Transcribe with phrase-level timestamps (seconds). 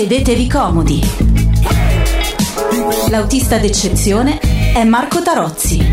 [0.00, 0.98] Sedetevi comodi.
[3.10, 4.38] L'autista d'eccezione
[4.72, 5.84] è Marco Tarozzi.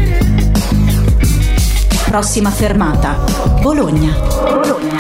[2.05, 3.21] Prossima fermata,
[3.59, 4.13] Bologna.
[4.13, 4.96] Bologna.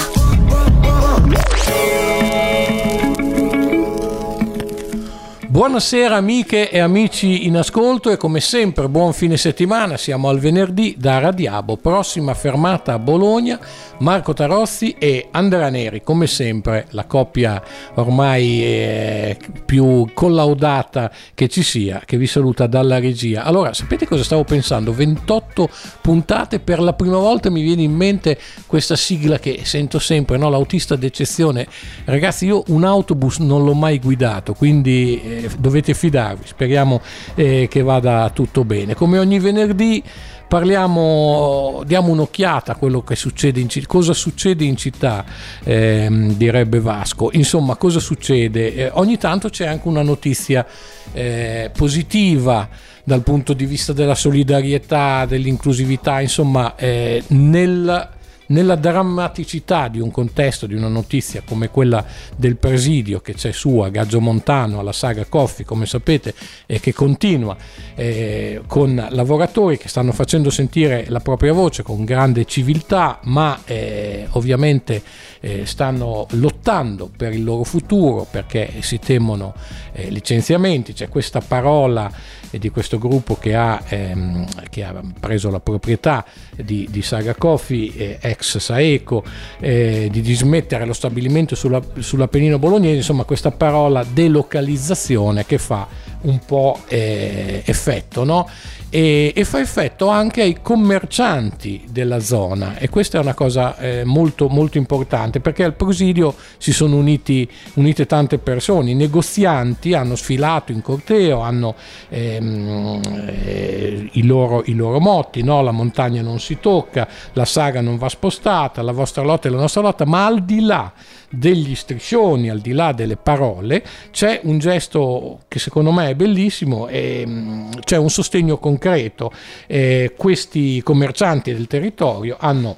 [5.57, 10.93] Buonasera amiche e amici in ascolto e come sempre buon fine settimana, siamo al venerdì
[10.99, 13.59] da Radiabo, prossima fermata a Bologna,
[13.97, 17.59] Marco Tarozzi e Andrea Neri, come sempre la coppia
[17.95, 23.43] ormai eh, più collaudata che ci sia, che vi saluta dalla regia.
[23.43, 24.93] Allora, sapete cosa stavo pensando?
[24.93, 25.69] 28
[26.01, 30.51] puntate, per la prima volta mi viene in mente questa sigla che sento sempre, no?
[30.51, 31.65] l'autista d'eccezione.
[32.05, 35.45] Ragazzi, io un autobus non l'ho mai guidato, quindi...
[35.57, 37.01] Dovete fidarvi, speriamo
[37.35, 38.95] eh, che vada tutto bene.
[38.95, 40.03] Come ogni venerdì
[40.47, 45.25] parliamo, diamo un'occhiata a quello che succede in cosa succede in città,
[45.63, 47.29] ehm, direbbe Vasco.
[47.33, 48.73] Insomma, cosa succede?
[48.73, 50.65] Eh, ogni tanto c'è anche una notizia
[51.13, 52.67] eh, positiva
[53.03, 58.15] dal punto di vista della solidarietà, dell'inclusività, insomma, eh, nel
[58.47, 63.79] nella drammaticità di un contesto, di una notizia come quella del presidio che c'è su
[63.79, 66.33] a Gaggio Montano, alla saga Coffi, come sapete,
[66.65, 67.55] e che continua
[67.95, 74.27] eh, con lavoratori che stanno facendo sentire la propria voce con grande civiltà, ma eh,
[74.31, 75.01] ovviamente
[75.47, 79.53] eh, stanno lottando per il loro futuro perché si temono
[79.93, 80.91] eh, licenziamenti.
[80.91, 82.11] C'è questa parola
[82.49, 86.25] e di questo gruppo che ha, ehm, che ha preso la proprietà
[86.55, 89.23] di, di Saga Coffee, eh, ex Saeco,
[89.59, 95.87] eh, di dismettere lo stabilimento sulla, sull'Appennino bolognese, insomma questa parola delocalizzazione che fa
[96.27, 98.47] un po' eh, effetto, no?
[98.89, 104.05] e, e, fa effetto anche ai commercianti della zona e questa è una cosa eh,
[104.05, 110.15] molto, molto importante perché al presidio si sono uniti, unite tante persone, i negozianti hanno
[110.15, 111.75] sfilato in corteo, hanno
[112.09, 115.61] ehm, eh, i, loro, i, loro, motti, no?
[115.61, 119.59] la montagna non si tocca, la saga non va spostata, la vostra lotta è la
[119.59, 120.93] nostra lotta, ma al di là
[121.29, 126.87] degli striscioni, al di là delle parole, c'è un gesto che secondo me è bellissimo,
[126.87, 129.31] e, mm, c'è un sostegno concreto.
[129.67, 132.77] E questi commercianti del territorio hanno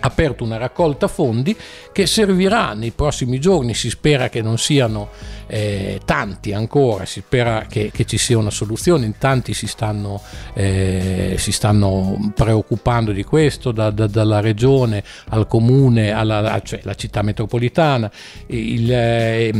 [0.00, 1.56] aperto una raccolta fondi
[1.92, 5.10] che servirà nei prossimi giorni, si spera che non siano
[5.50, 10.22] eh, tanti ancora, si spera che, che, ci sia una soluzione, in tanti si stanno,
[10.54, 16.94] eh, si stanno preoccupando di questo, da, da, dalla regione al comune, alla cioè la
[16.94, 18.08] città metropolitana,
[18.46, 19.50] il, eh,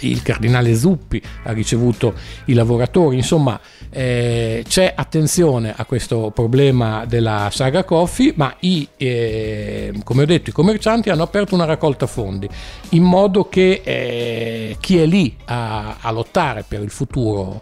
[0.00, 2.14] il cardinale Zuppi ha ricevuto
[2.46, 3.58] i lavoratori, insomma
[3.90, 10.50] eh, c'è attenzione a questo problema della saga Coffee, ma i, eh, come ho detto
[10.50, 12.48] i commercianti hanno aperto una raccolta fondi
[12.90, 17.60] in modo che eh, chi è lì a, a lottare per il futuro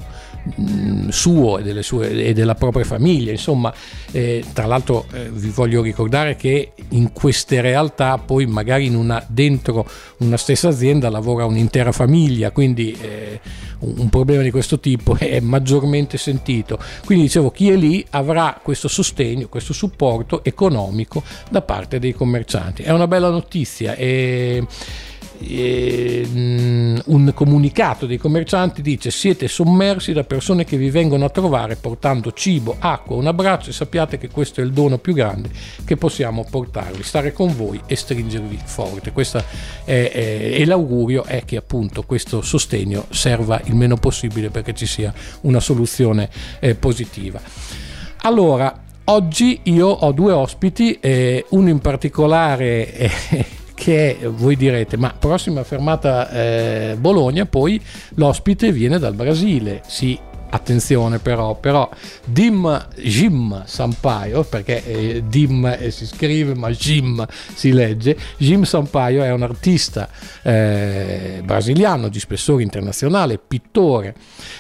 [0.58, 3.30] Mm, suo e, sue, e, della propria famiglia.
[3.30, 3.72] Insomma,
[4.10, 9.86] eh, tra l'altro eh, vi voglio ricordare che in queste realtà poi magari una, dentro
[10.18, 13.38] una stessa azienda lavora un'intera famiglia, quindi eh,
[13.80, 16.78] un, problema di questo tipo è maggiormente sentito.
[17.04, 22.82] Quindi dicevo, chi è lì avrà questo sostegno, questo supporto economico da parte dei commercianti.
[22.82, 23.94] È una bella notizia.
[23.94, 24.66] E,
[25.42, 31.76] eh, un comunicato dei commercianti dice siete sommersi da persone che vi vengono a trovare
[31.76, 35.50] portando cibo, acqua, un abbraccio e sappiate che questo è il dono più grande
[35.84, 39.12] che possiamo portarvi, stare con voi e stringervi forte.
[39.12, 39.42] Questo è,
[39.84, 45.12] è, e l'augurio è che appunto questo sostegno serva il meno possibile perché ci sia
[45.42, 46.28] una soluzione
[46.60, 47.40] eh, positiva.
[48.22, 53.10] Allora, oggi io ho due ospiti, eh, uno in particolare eh,
[53.80, 57.80] che voi direte ma prossima fermata eh, Bologna poi
[58.16, 59.80] l'ospite viene dal Brasile.
[59.86, 61.88] Sì attenzione però, però
[62.24, 69.22] Dim Jim Sampaio, perché eh, Dim eh, si scrive ma Jim si legge, Jim Sampaio
[69.22, 70.08] è un artista
[70.42, 74.14] eh, brasiliano di spessore internazionale, pittore,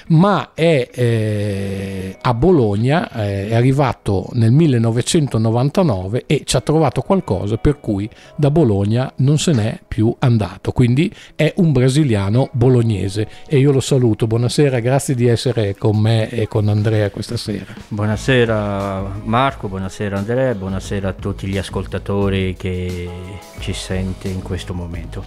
[0.08, 7.56] ma è eh, a Bologna, eh, è arrivato nel 1999 e ci ha trovato qualcosa
[7.56, 13.28] per cui da Bologna non se n'è più andato, quindi è un brasiliano bolognese.
[13.48, 17.74] E io lo saluto, buonasera, grazie di essere con me e con Andrea questa sera.
[17.88, 23.08] Buonasera Marco, buonasera Andrea, buonasera a tutti gli ascoltatori che
[23.60, 25.24] ci sente in questo momento.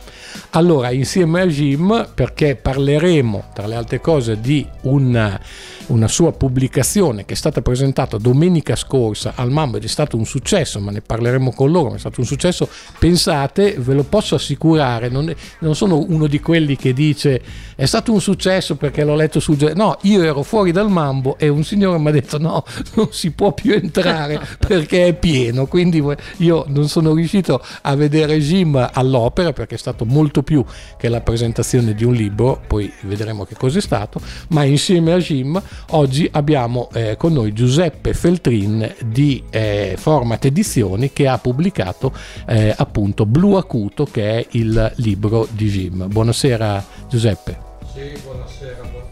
[0.52, 5.40] Allora, insieme a Jim, perché parleremo tra le altre cose di una,
[5.88, 10.26] una sua pubblicazione che è stata presentata domenica scorsa al Mambo ed è stato un
[10.26, 12.70] successo, ma ne parleremo con loro, ma è stato un successo,
[13.00, 17.42] pensate, ve lo posso assicurare, non, è, non sono uno di quelli che dice
[17.76, 19.58] è stato un successo perché l'ho letto su...
[19.74, 22.64] No, io ero fuori dal Mambo e un signore mi ha detto no,
[22.96, 26.04] non si può più entrare perché è pieno, quindi
[26.38, 30.64] io non sono riuscito a vedere Jim all'opera perché è stato molto più
[30.98, 35.18] che la presentazione di un libro, poi vedremo che cosa è stato, ma insieme a
[35.18, 35.62] Jim
[35.92, 42.14] oggi abbiamo eh, con noi Giuseppe Feltrin di eh, Format Edizioni che ha pubblicato
[42.48, 46.08] eh, appunto Blu Acuto che è il libro di Jim.
[46.08, 47.72] Buonasera Giuseppe.
[47.94, 49.03] Sì, buonasera, buonasera.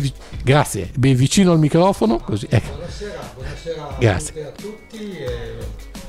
[0.00, 0.02] Più,
[0.42, 2.48] grazie, ben vicino al microfono così.
[2.50, 2.72] Ecco.
[2.72, 4.44] Buonasera, buonasera grazie.
[4.44, 5.56] a tutti e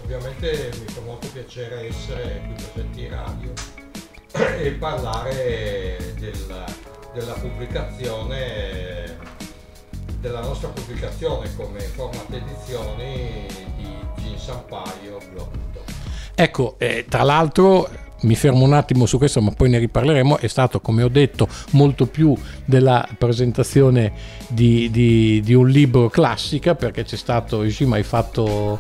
[0.06, 3.54] ovviamente mi fa molto piacere essere qui presenti in radio
[4.58, 6.66] e parlare della,
[7.14, 9.18] della pubblicazione
[10.20, 13.46] della nostra pubblicazione come format edizioni
[13.78, 15.50] di Gin Sampaio Blog.
[16.34, 17.88] Ecco, eh, tra l'altro
[18.26, 20.38] mi fermo un attimo su questo, ma poi ne riparleremo.
[20.40, 22.36] È stato, come ho detto, molto più
[22.66, 24.12] della presentazione
[24.48, 28.80] di, di, di un libro classica, perché c'è stato, Jim, hai fatto.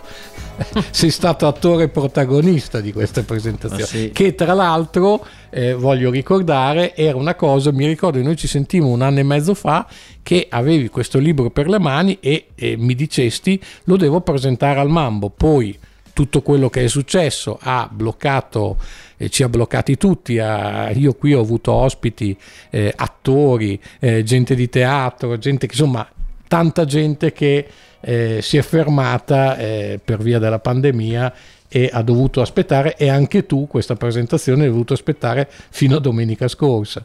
[0.89, 4.11] sei stato attore protagonista di questa presentazione, ah, sì.
[4.13, 9.01] che tra l'altro eh, voglio ricordare era una cosa, mi ricordo noi ci sentimmo un
[9.01, 9.85] anno e mezzo fa
[10.23, 14.89] che avevi questo libro per le mani e, e mi dicesti lo devo presentare al
[14.89, 15.77] Mambo, poi
[16.15, 18.77] tutto quello che è successo ha bloccato
[19.17, 20.39] eh, ci ha bloccati tutti.
[20.39, 22.35] A, io qui ho avuto ospiti,
[22.69, 26.07] eh, attori, eh, gente di teatro, gente che insomma
[26.47, 27.67] tanta gente che
[27.99, 31.33] eh, si è fermata eh, per via della pandemia
[31.67, 36.47] e ha dovuto aspettare e anche tu questa presentazione hai dovuto aspettare fino a domenica
[36.47, 37.03] scorsa.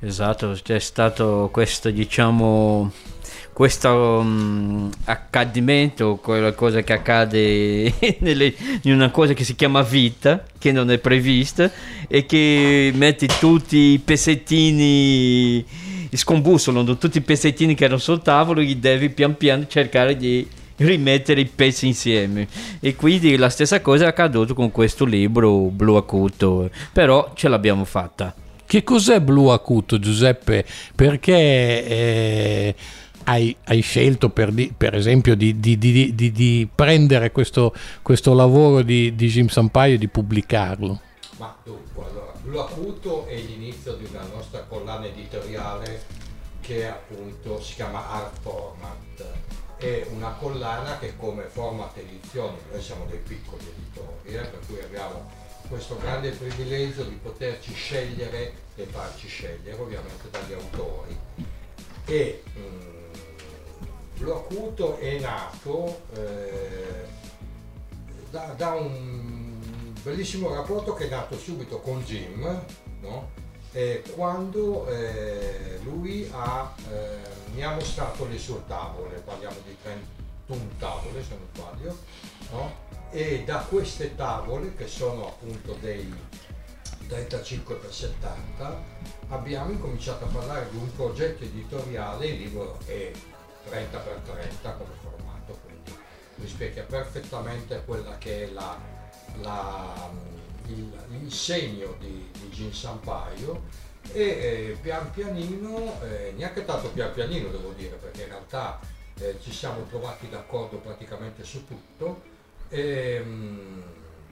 [0.00, 2.92] Esatto, c'è stato questo diciamo
[3.60, 8.54] questo um, accadimento, qualcosa che accade nelle,
[8.84, 11.70] in una cosa che si chiama vita, che non è prevista
[12.08, 15.62] e che mette tutti i pezzettini,
[16.10, 21.42] scombussolano tutti i pezzettini che erano sul tavolo, e devi pian piano cercare di rimettere
[21.42, 22.48] i pezzi insieme.
[22.80, 26.70] E quindi la stessa cosa è accaduto con questo libro blu acuto.
[26.94, 28.34] Però ce l'abbiamo fatta.
[28.64, 30.64] Che cos'è blu acuto Giuseppe?
[30.94, 32.74] Perché eh,
[33.30, 37.72] hai, hai scelto per, di, per esempio di, di, di, prendere questo,
[38.02, 41.00] questo lavoro di, Jim Sampaio e di pubblicarlo?
[41.36, 46.02] Ma dunque, allora, Blu Acuto è l'inizio di una nostra collana editoriale
[46.60, 49.24] che appunto si chiama Art Format.
[49.76, 54.78] È una collana che come format edizioni, noi siamo dei piccoli editori, eh, per cui
[54.78, 55.30] abbiamo
[55.68, 61.16] questo grande privilegio di poterci scegliere e farci scegliere ovviamente dagli autori.
[62.04, 62.99] E, mh,
[64.20, 67.04] lo acuto è nato eh,
[68.30, 72.62] da, da, un bellissimo rapporto che è nato subito con Jim,
[73.00, 73.30] no?
[73.72, 77.18] eh, quando eh, lui ha, eh,
[77.54, 81.98] mi ha mostrato le sue tavole, parliamo di 31 tavole se non sbaglio,
[82.52, 82.88] no?
[83.10, 86.12] e da queste tavole che sono appunto dei
[87.08, 88.82] 35 x 70
[89.28, 93.10] abbiamo incominciato a parlare di un progetto editoriale, il libro è
[93.70, 95.96] 30x30 come formato, quindi
[96.36, 98.78] rispecchia perfettamente quella che è la,
[99.40, 100.10] la,
[100.66, 107.48] il, l'insegno di, di Gin Sampaio e eh, pian pianino, eh, neanche tanto pian pianino
[107.48, 108.80] devo dire, perché in realtà
[109.18, 112.22] eh, ci siamo trovati d'accordo praticamente su tutto,
[112.68, 113.82] e, mh,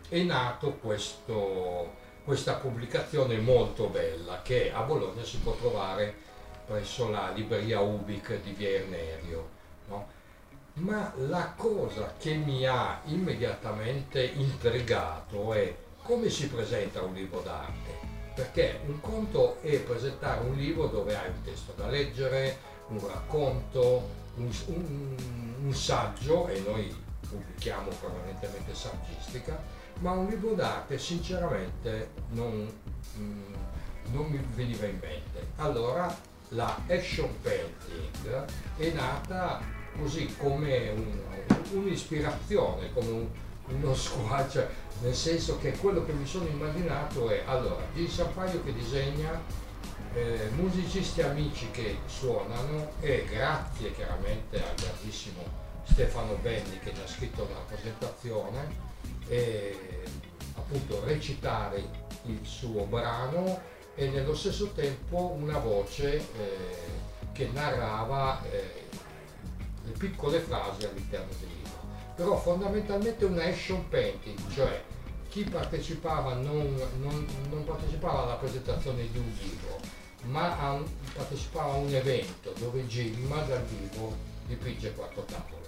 [0.08, 6.26] è nato questo, questa pubblicazione molto bella che a Bologna si può trovare
[6.68, 9.48] presso la libreria Ubic di Via Ernerio.
[9.88, 10.06] No?
[10.74, 18.06] Ma la cosa che mi ha immediatamente intrigato è come si presenta un libro d'arte.
[18.34, 22.58] Perché un conto è presentare un libro dove hai un testo da leggere,
[22.88, 25.16] un racconto, un, un,
[25.64, 26.94] un saggio, e noi
[27.28, 29.60] pubblichiamo permanentemente saggistica,
[30.00, 32.72] ma un libro d'arte sinceramente non,
[33.16, 33.54] mm,
[34.12, 35.48] non mi veniva in mente.
[35.56, 38.44] Allora la action painting
[38.76, 39.60] è nata
[39.96, 41.20] così come un,
[41.72, 43.26] un'ispirazione, come un,
[43.66, 44.66] uno squarcio,
[45.00, 49.40] nel senso che quello che mi sono immaginato è allora Gil Sampaio che disegna
[50.14, 57.06] eh, musicisti amici che suonano e grazie chiaramente al grandissimo Stefano Belli che ci ha
[57.06, 58.86] scritto una presentazione
[59.28, 60.02] e
[60.54, 66.22] appunto recitare il suo brano e nello stesso tempo una voce eh,
[67.32, 68.86] che narrava eh,
[69.84, 71.80] le piccole frasi all'interno del libro.
[72.14, 74.80] Però fondamentalmente una action painting, cioè
[75.28, 79.80] chi partecipava non, non, non partecipava alla presentazione di un libro,
[80.26, 84.14] ma a un, partecipava a un evento dove Jim dal vivo
[84.46, 85.66] dipinge quattro tavole.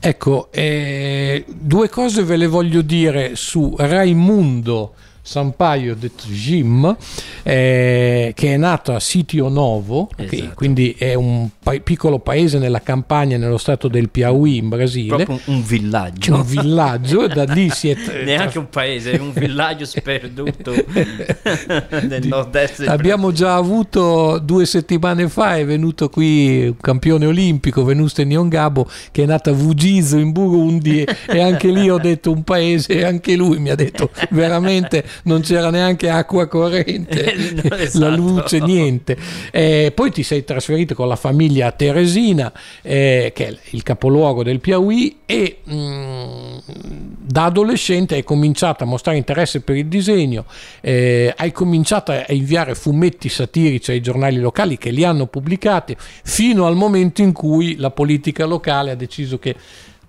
[0.00, 4.94] Ecco, eh, due cose ve le voglio dire su Raimundo
[5.30, 6.96] Sampaio de Jim,
[7.44, 10.54] eh, che è nato a Sitio Novo, esatto.
[10.56, 15.22] quindi è un pa- piccolo paese nella campagna nello stato del Piauí in Brasile.
[15.22, 16.34] Proprio un villaggio.
[16.34, 17.96] Un villaggio, da lì si è...
[18.24, 22.88] Neanche un paese, è un villaggio sperduto nel nord-est.
[22.88, 29.22] Abbiamo già avuto due settimane fa, è venuto qui un campione olimpico, Venuste Niongabo, che
[29.22, 33.36] è nato a Vugizo in Burundi e anche lì ho detto un paese e anche
[33.36, 38.08] lui mi ha detto veramente non c'era neanche acqua corrente, no, esatto.
[38.08, 39.16] la luce, niente.
[39.50, 44.42] Eh, poi ti sei trasferito con la famiglia a Teresina, eh, che è il capoluogo
[44.42, 46.58] del Piauì, e mh, mm,
[47.30, 50.44] da adolescente hai cominciato a mostrare interesse per il disegno,
[50.80, 56.66] eh, hai cominciato a inviare fumetti satirici ai giornali locali che li hanno pubblicati, fino
[56.66, 59.54] al momento in cui la politica locale ha deciso che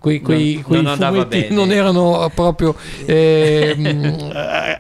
[0.02, 3.78] quei, quei, non, quei non fumetti non erano proprio eh,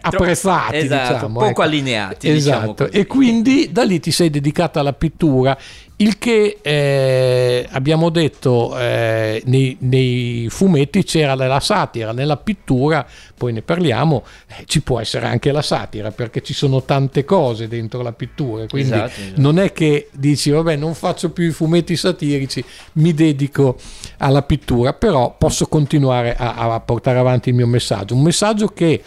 [0.02, 1.62] apprezzati, esatto, diciamo, poco ecco.
[1.62, 2.32] allineati.
[2.32, 5.56] Diciamo esatto, diciamo e quindi da lì ti sei dedicata alla pittura
[6.02, 13.06] il che eh, abbiamo detto eh, nei, nei, fumetti c'era la satira, nella pittura,
[13.38, 17.68] poi ne parliamo, eh, ci può essere anche la satira perché ci sono tante cose
[17.68, 19.42] dentro la pittura, quindi esatto, esatto.
[19.42, 23.78] non è che dici vabbè non faccio più i fumetti satirici, mi dedico
[24.18, 29.04] alla pittura, però posso continuare a, a portare avanti il mio messaggio, un messaggio che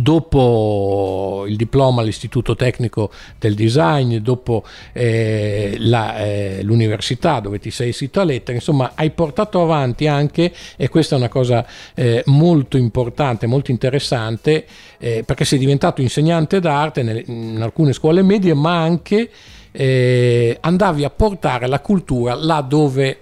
[0.00, 7.88] dopo il diploma all'Istituto Tecnico del Design, dopo eh, la, eh, l'università dove ti sei
[7.90, 12.76] iscritto a lettere, insomma hai portato avanti anche, e questa è una cosa eh, molto
[12.76, 14.66] importante, molto interessante,
[14.98, 19.30] eh, perché sei diventato insegnante d'arte nelle, in alcune scuole medie, ma anche
[19.72, 23.18] eh, andavi a portare la cultura là dove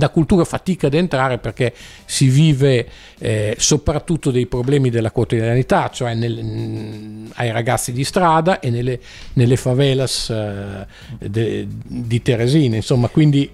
[0.00, 1.72] da cultura fatica ad entrare perché
[2.06, 2.88] si vive
[3.18, 8.98] eh, soprattutto dei problemi della quotidianità, cioè nel, ai ragazzi di strada e nelle,
[9.34, 10.86] nelle favelas eh,
[11.28, 13.48] de, di Teresina, insomma, quindi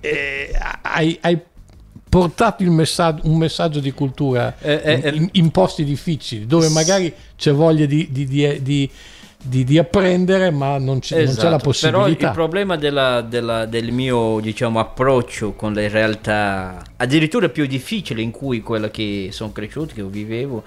[0.00, 1.38] eh, hai, hai,
[2.08, 7.52] portato messaggio, un messaggio di cultura eh, eh, in, in, posti difficili, dove magari c'è
[7.52, 8.90] voglia di, di, di di,
[9.42, 11.24] di, apprendere, ma non, c- esatto.
[11.24, 12.16] non, c'è la possibilità.
[12.16, 18.22] Però il problema della, della, del mio diciamo, approccio con le realtà addirittura più difficili
[18.22, 20.62] in cui quella che sono cresciuto, che vivevo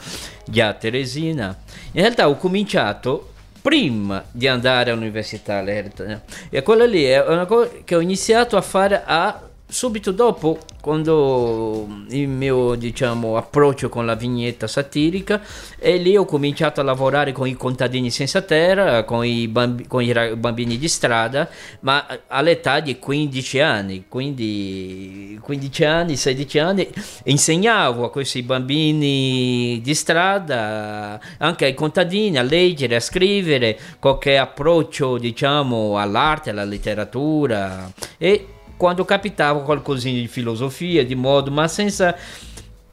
[0.45, 1.55] già a Teresina,
[1.91, 3.29] in realtà ho cominciato
[3.61, 9.03] prima di andare all'università e quella lì è una cosa che ho iniziato a fare
[9.05, 9.41] a
[9.73, 15.41] subito dopo, quando il mio diciamo, approccio con la vignetta satirica,
[15.79, 20.03] e lì ho cominciato a lavorare con i contadini senza terra, con i, bambi- con
[20.03, 21.49] i bambini di strada,
[21.79, 26.87] ma all'età di 15 anni, quindi 15 anni, 16 anni,
[27.23, 35.17] insegnavo a questi bambini di strada, anche ai contadini, a leggere, a scrivere, qualche approccio
[35.17, 38.47] diciamo all'arte, alla letteratura e
[38.83, 42.13] quando capitava qualcosina di filosofia, di modo, ma senza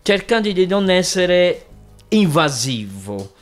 [0.02, 1.66] cercando di non essere
[2.11, 3.32] invasivo.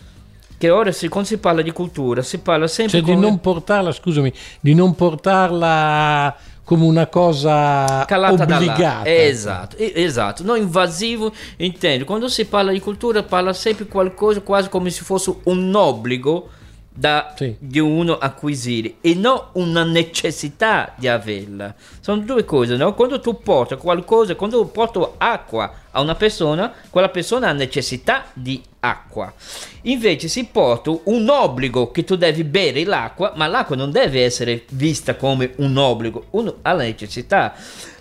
[0.56, 3.16] Che ora si, quando si parla di cultura si parla sempre cioè come...
[3.16, 9.02] di non portarla, scusami, di non portarla come una cosa Calata obbligata.
[9.04, 12.06] Esatto, esatto, non invasivo, intendo.
[12.06, 16.48] Quando si parla di cultura parla sempre qualcosa quasi come se fosse un obbligo
[16.98, 17.54] da, sì.
[17.60, 21.72] di uno acquisire e non una necessità di averla.
[22.00, 22.94] Sono due cose, no?
[22.94, 28.60] Quando tu porti qualcosa, quando porto acqua a una persona, quella persona ha necessità di
[28.80, 29.32] acqua.
[29.82, 34.64] Invece si porta un obbligo che tu devi bere l'acqua, ma l'acqua non deve essere
[34.70, 37.54] vista come un obbligo, uno ha la necessità.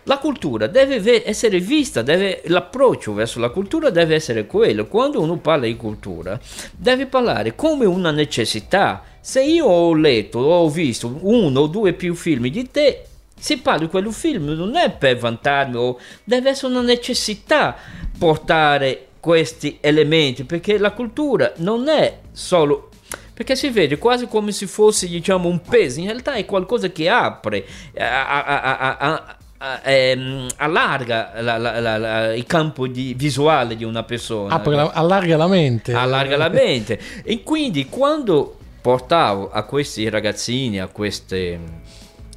[0.08, 4.88] La cultura deve essere vista, deve, l'approccio verso la cultura deve essere quello.
[4.88, 6.40] Quando uno parla di cultura,
[6.78, 9.04] deve parlare come una necessità.
[9.20, 13.04] Se io ho letto ho visto uno o due più film di te,
[13.38, 17.76] se parlo di quel film non è per vantarmi, deve essere una necessità
[18.18, 22.92] portare questi elementi, perché la cultura non è solo
[23.38, 27.08] perché si vede quasi come se fosse diciamo un peso, in realtà è qualcosa che
[27.08, 29.37] apre, a, a, a,
[29.84, 34.56] ehm, allarga la, la, la, il campo di, visuale di una persona.
[34.56, 35.94] Apre, allarga la mente.
[35.94, 37.00] Allarga la mente.
[37.24, 41.60] E quindi quando portavo a questi ragazzini, a queste,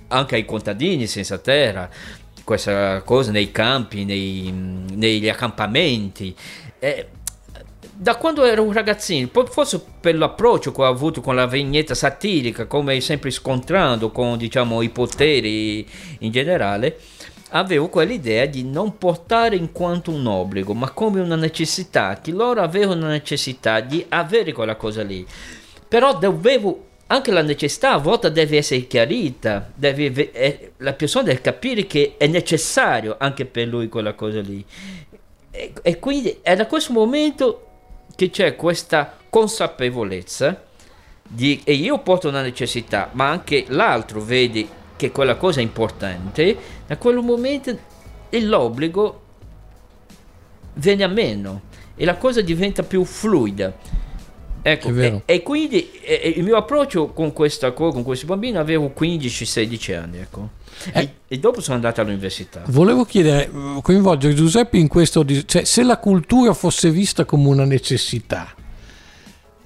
[0.08, 1.88] anche ai contadini senza terra,
[2.42, 6.34] questa cosa nei campi, nei, negli accampamenti,
[6.80, 7.08] eh,
[8.00, 12.64] da quando ero un ragazzino, forse per l'approccio che ho avuto con la vignetta satirica,
[12.64, 15.86] come sempre scontrando con diciamo, i poteri
[16.20, 16.98] in generale,
[17.50, 22.62] avevo quell'idea di non portare in quanto un obbligo, ma come una necessità, che loro
[22.62, 25.26] avevano la necessità di avere quella cosa lì.
[25.86, 31.42] Però dovevo anche la necessità a volte deve essere chiarita, deve, eh, la persona deve
[31.42, 34.64] capire che è necessario anche per lui quella cosa lì.
[35.50, 37.64] E, e quindi da questo momento
[38.14, 40.64] che c'è questa consapevolezza
[41.22, 46.56] di, e io porto una necessità, ma anche l'altro vede che quella cosa è importante,
[46.86, 47.78] da quel momento
[48.30, 49.22] l'obbligo
[50.74, 51.62] viene a meno
[51.94, 53.72] e la cosa diventa più fluida.
[54.62, 58.92] Ecco, e, e, quindi e, il mio approccio con questa cosa, con questi bambini, avevo
[58.96, 60.50] 15-16 anni, ecco.
[60.92, 62.62] Eh, e, dopo sono andato all'università.
[62.66, 63.50] Volevo chiedere,
[63.82, 68.54] coinvolgere Giuseppe in questo, cioè se la cultura fosse vista come una necessità,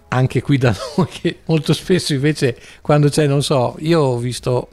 [0.08, 4.68] anche qui da noi, che molto spesso invece quando c'è, non so, io ho visto,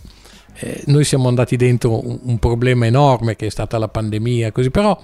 [0.55, 4.71] eh, noi siamo andati dentro un, un problema enorme che è stata la pandemia, così,
[4.71, 4.99] però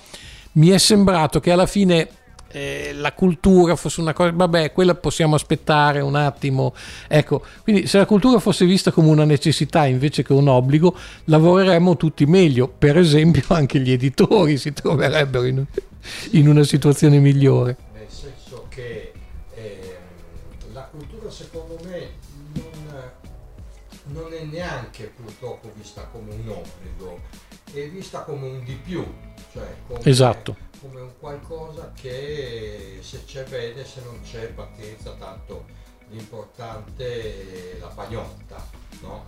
[0.53, 2.07] mi è sembrato che alla fine
[2.49, 6.73] eh, la cultura fosse una cosa, vabbè, quella possiamo aspettare un attimo.
[7.07, 11.97] Ecco, quindi se la cultura fosse vista come una necessità invece che un obbligo, lavoreremmo
[11.97, 12.67] tutti meglio.
[12.67, 15.63] Per esempio, anche gli editori si troverebbero in,
[16.31, 17.77] in una situazione migliore.
[17.93, 19.11] Nel senso che
[19.53, 19.97] eh,
[20.73, 22.09] la cultura, secondo me,
[22.53, 27.19] non, non è neanche purtroppo vista come un obbligo,
[27.73, 29.05] è vista come un di più.
[29.51, 35.65] Cioè come, esatto come un qualcosa che se c'è bene, se non c'è pazienza, tanto
[36.09, 38.65] l'importante è la pagnotta.
[39.01, 39.25] No?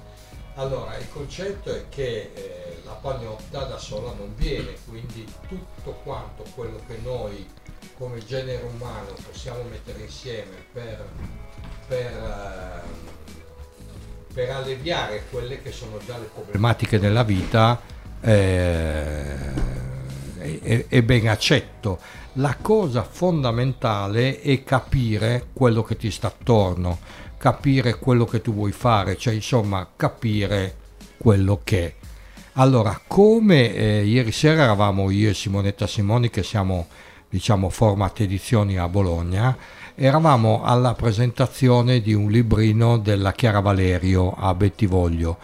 [0.56, 6.44] Allora, il concetto è che eh, la pagnotta da sola non viene, quindi tutto quanto
[6.56, 7.48] quello che noi
[7.98, 11.06] come genere umano possiamo mettere insieme per,
[11.88, 12.82] per, eh,
[14.34, 17.80] per alleviare quelle che sono già le problematiche della vita,
[18.22, 19.88] eh,
[20.40, 22.00] è, è ben accetto.
[22.34, 27.00] La cosa fondamentale è capire quello che ti sta attorno,
[27.38, 30.76] capire quello che tu vuoi fare, cioè insomma capire
[31.18, 31.94] quello che è.
[32.54, 36.88] Allora, come eh, ieri sera eravamo io e Simonetta Simoni che siamo
[37.30, 39.56] diciamo Format Edizioni a Bologna,
[39.94, 45.38] eravamo alla presentazione di un librino della Chiara Valerio a Bettivoglio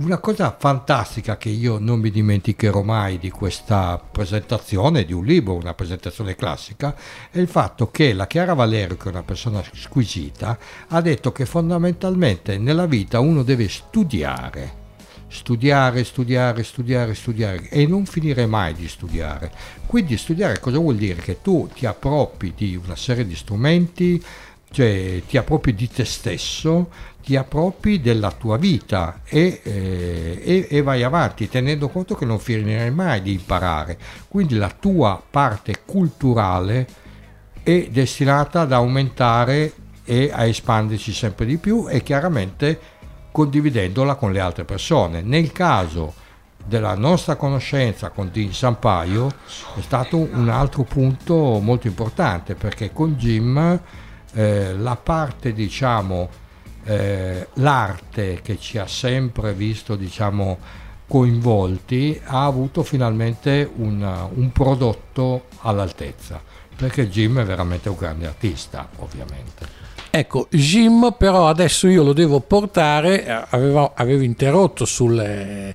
[0.00, 5.54] una cosa fantastica che io non mi dimenticherò mai di questa presentazione di un libro,
[5.54, 6.94] una presentazione classica,
[7.30, 10.56] è il fatto che la Chiara Valerio, che è una persona squisita,
[10.88, 14.86] ha detto che fondamentalmente nella vita uno deve studiare,
[15.26, 19.50] studiare, studiare, studiare, studiare e non finire mai di studiare.
[19.84, 21.20] Quindi studiare cosa vuol dire?
[21.20, 24.22] Che tu ti appropri di una serie di strumenti,
[24.70, 26.88] cioè ti appropri di te stesso,
[27.28, 32.38] ti appropri della tua vita e, eh, e, e, vai avanti tenendo conto che non
[32.38, 33.98] finirai mai di imparare.
[34.28, 36.86] Quindi la tua parte culturale
[37.62, 39.74] è destinata ad aumentare
[40.06, 42.80] e a espandersi sempre di più e chiaramente
[43.30, 45.20] condividendola con le altre persone.
[45.20, 46.14] Nel caso
[46.64, 49.28] della nostra conoscenza con Dean Sampaio
[49.76, 53.80] è stato un altro punto molto importante perché con Jim
[54.32, 56.46] eh, la parte diciamo
[56.88, 60.58] eh, l'arte che ci ha sempre visto diciamo
[61.06, 66.40] coinvolti ha avuto finalmente un, un prodotto all'altezza
[66.74, 69.86] perché Jim è veramente un grande artista ovviamente.
[70.10, 75.74] Ecco, Jim però adesso io lo devo portare, eh, avevo, avevo interrotto sugli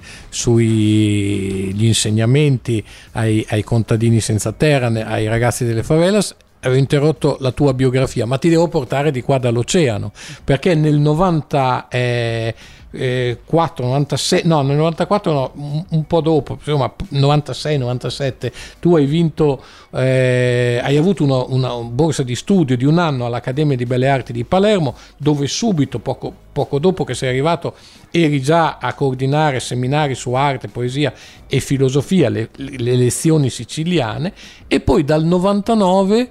[1.78, 8.26] insegnamenti ai, ai, contadini senza terra, ai ragazzi delle favelas avevo interrotto la tua biografia,
[8.26, 10.12] ma ti devo portare di qua dall'oceano,
[10.44, 11.88] perché nel 90...
[11.90, 12.56] Eh,
[12.94, 19.06] 4, 96, no, nel 94 no, un, un po' dopo, insomma 96, 97, tu hai
[19.06, 24.10] vinto, eh, hai avuto una, una, borsa di studio di un anno all'Accademia di Belle
[24.10, 27.74] Arti di Palermo, dove subito, poco, poco dopo che sei arrivato,
[28.12, 31.12] eri già a coordinare seminari su arte, poesia
[31.48, 34.34] e filosofia, le, le lezioni siciliane,
[34.68, 36.30] e poi dal 99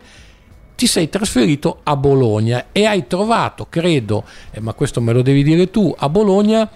[0.82, 5.44] ti sei trasferito a Bologna e hai trovato, credo, eh, ma questo me lo devi
[5.44, 6.68] dire tu, a Bologna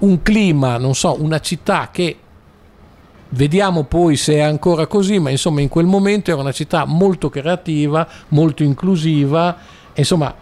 [0.00, 2.18] un clima, non so, una città che
[3.30, 7.30] vediamo poi se è ancora così, ma insomma in quel momento era una città molto
[7.30, 9.56] creativa, molto inclusiva,
[9.94, 10.34] insomma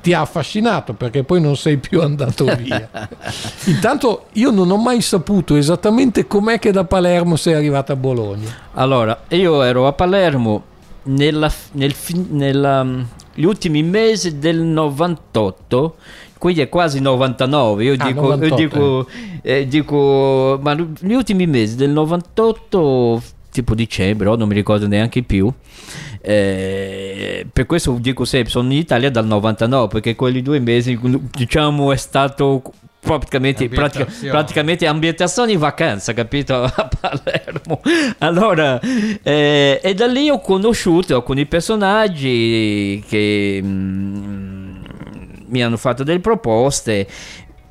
[0.00, 2.88] ti ha affascinato perché poi non sei più andato via.
[3.66, 8.50] Intanto io non ho mai saputo esattamente com'è che da Palermo sei arrivato a Bologna.
[8.74, 10.70] Allora, io ero a Palermo
[11.04, 11.94] nella, nel,
[12.30, 12.86] nella,
[13.34, 15.96] gli ultimi mesi del 98
[16.38, 19.08] quindi è quasi 99 io Ah, dico, 98, io dico,
[19.42, 25.22] eh, dico ma gli ultimi mesi del 98 tipo dicembre o non mi ricordo neanche
[25.22, 25.52] più
[26.20, 30.98] eh, per questo dico sempre sono in Italia dal 99 perché quelli due mesi
[31.32, 32.62] diciamo è stato
[33.02, 34.30] praticamente, pratica- Ambientazione.
[34.30, 36.62] praticamente ambientazione in vacanza, capito?
[36.62, 37.80] A Palermo.
[38.18, 44.84] Allora, eh, e da lì ho conosciuto alcuni personaggi che mm,
[45.48, 47.06] mi hanno fatto delle proposte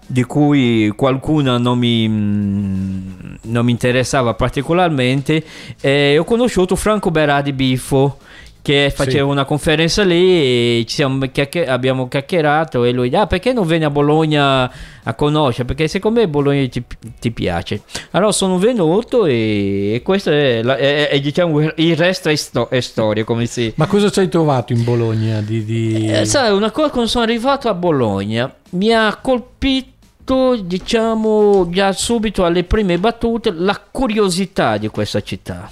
[0.05, 5.43] di cui qualcuna non mi, mm, non mi interessava particolarmente.
[5.79, 8.17] E ho conosciuto Franco Berardi Biffo
[8.63, 13.53] che faceva una conferenza lì e ci siamo chiacchier- abbiamo chiacchierato e lui ah perché
[13.53, 14.71] non vieni a Bologna
[15.03, 16.83] a conoscere perché secondo me Bologna ti,
[17.19, 22.29] ti piace allora sono venuto e, e questo è, la- è- è, diciamo il resto
[22.29, 25.41] è, sto- è storia come si Ma cosa ci hai trovato in Bologna?
[25.41, 31.67] Di, di- eh, sai, una cosa quando sono arrivato a Bologna mi ha colpito, diciamo,
[31.71, 35.69] già subito alle prime battute la curiosità di questa città.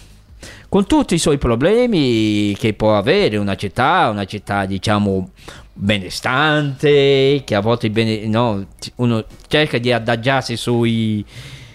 [0.69, 5.29] Con tutti i suoi problemi che può avere una città, una città, diciamo,
[5.73, 11.25] benestante, che a volte bene- no, uno cerca di adagiarsi sui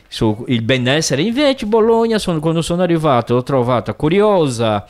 [0.07, 1.22] sul benessere.
[1.22, 4.87] Invece Bologna, sono- quando sono arrivato, l'ho trovata curiosa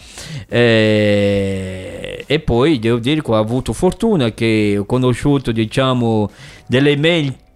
[0.46, 6.30] eh, e poi devo dire che ho avuto fortuna che ho conosciuto, diciamo,
[6.66, 6.96] delle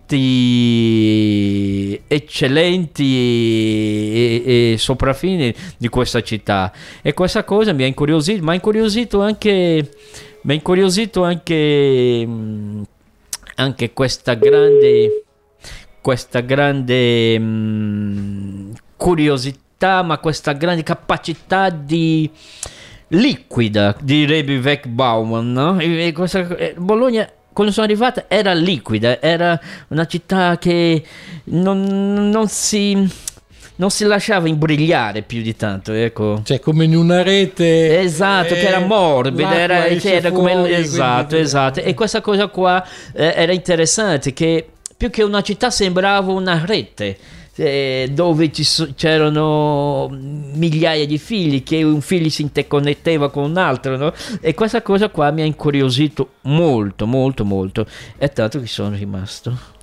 [0.08, 8.52] menti eccellenti e, e, sopraffine di questa città e questa cosa mi ha incuriosito, ma
[8.52, 9.90] ha incuriosito anche
[10.40, 12.82] mi ha incuriosito anche mm,
[13.56, 15.24] anche questa grande
[16.00, 22.30] questa grande mm, curiosità, ma questa grande capacità di
[23.08, 25.52] liquida, direbbe Vec Bauman.
[25.52, 25.78] No?
[25.78, 31.02] E questa- eh, Bologna, quando sono arrivata, era liquida, era una città che
[31.46, 33.26] non, non si.
[33.74, 36.40] Non si lasciava imbrigliare più di tanto, ecco.
[36.44, 38.00] Cioè, come in una rete.
[38.00, 41.80] Esatto, che eh, era morbida, l'acqua era, che era come fuori, esatto, quindi- esatto.
[41.80, 47.16] E questa cosa qua eh, era interessante, che più che una città sembrava una rete.
[47.58, 53.96] Eh, dove so- c'erano migliaia di figli che un figlio si interconnetteva con un altro
[53.96, 54.12] no?
[54.40, 59.76] e questa cosa qua mi ha incuriosito molto molto molto è tanto che sono rimasto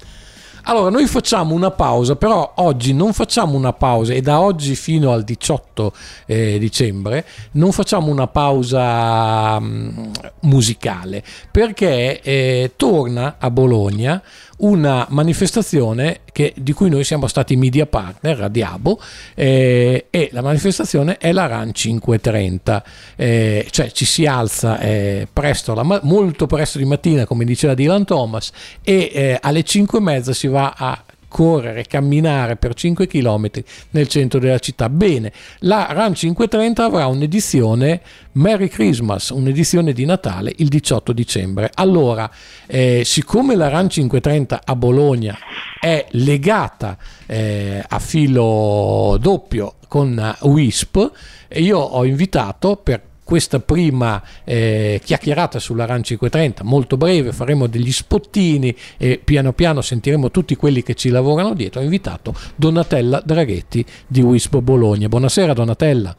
[0.68, 5.12] Allora, noi facciamo una pausa, però oggi non facciamo una pausa e da oggi fino
[5.12, 5.94] al 18
[6.26, 10.06] eh, dicembre non facciamo una pausa mm,
[10.42, 14.20] musicale perché eh, torna a Bologna
[14.58, 19.00] una manifestazione che- di cui noi siamo stati media partner a Diabo
[19.34, 22.84] eh, e la manifestazione è la RAN 530
[23.16, 28.06] eh, cioè ci si alza eh, presto la molto presto di mattina come diceva Dylan
[28.06, 28.52] Thomas
[28.84, 31.04] e eh, alle 5 e mezza si va a
[31.36, 33.50] correre, camminare per 5 km
[33.90, 34.88] nel centro della città.
[34.88, 38.00] Bene, la RAN 530 avrà un'edizione
[38.34, 41.70] Merry Christmas, un'edizione di Natale il 18 dicembre.
[41.74, 42.32] Allora,
[42.68, 45.38] eh, siccome la RAN 530 a Bologna
[45.78, 51.12] è legata eh, a filo doppio con eh, WISP,
[51.56, 57.92] io ho invitato per questa prima eh, chiacchierata sulla RAN 530, molto breve, faremo degli
[57.92, 61.82] spottini e piano piano sentiremo tutti quelli che ci lavorano dietro.
[61.82, 65.08] Ho invitato Donatella Draghetti di WISP Bologna.
[65.08, 66.16] Buonasera Donatella.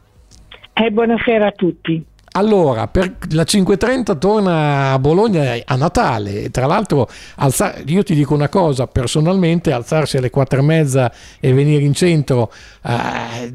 [0.75, 2.05] Eh, buonasera a tutti.
[2.37, 2.91] Allora,
[3.31, 6.51] la 530 torna a Bologna a Natale.
[6.51, 10.61] Tra l'altro, alza- io ti dico una cosa, personalmente, alzarsi alle 4
[11.41, 13.53] e venire in centro eh,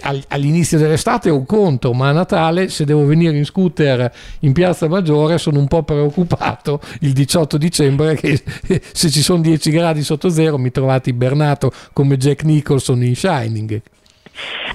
[0.00, 4.52] al- all'inizio dell'estate è un conto, ma a Natale, se devo venire in scooter in
[4.52, 8.42] Piazza Maggiore, sono un po' preoccupato il 18 dicembre che
[8.92, 13.80] se ci sono 10 gradi sotto zero mi trovate ibernato come Jack Nicholson in Shining.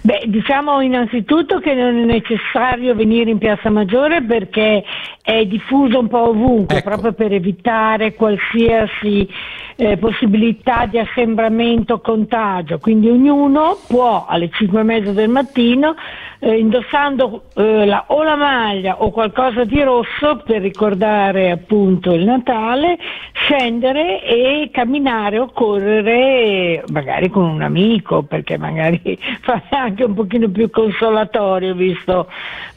[0.01, 4.83] Beh, diciamo innanzitutto che non è necessario venire in Piazza Maggiore perché
[5.21, 6.89] è diffuso un po' ovunque, Ecco.
[6.89, 9.27] proprio per evitare qualsiasi
[9.77, 12.79] eh, possibilità di assembramento contagio.
[12.79, 15.95] Quindi ognuno può alle 5 e mezza del mattino
[16.39, 22.25] eh, indossando eh, la, o la maglia o qualcosa di rosso per ricordare appunto il
[22.25, 22.97] Natale,
[23.31, 30.49] scendere e camminare o correre magari con un amico perché magari fa anche un pochino
[30.49, 32.27] più consolatorio visto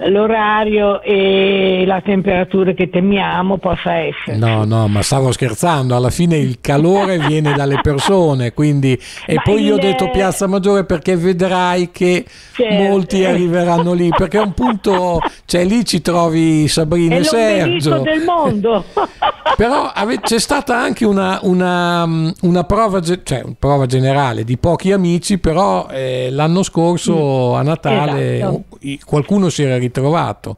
[0.07, 4.37] l'orario e la temperatura che temiamo possa essere.
[4.37, 9.43] No, no, ma stavo scherzando, alla fine il calore viene dalle persone, quindi e Ma
[9.43, 12.75] poi io ho detto Piazza Maggiore perché vedrai che Certo.
[12.75, 17.99] molti arriveranno lì, perché è un punto, cioè lì ci trovi Sabrina e Sergio.
[18.01, 18.85] del mondo.
[19.57, 24.45] Però ave- c'è stata anche una, una, mm, una prova, ge- cioè, una prova generale
[24.45, 28.65] di pochi amici, però eh, l'anno scorso a Natale Esatto.
[29.05, 30.57] qualcuno si era ritrovato.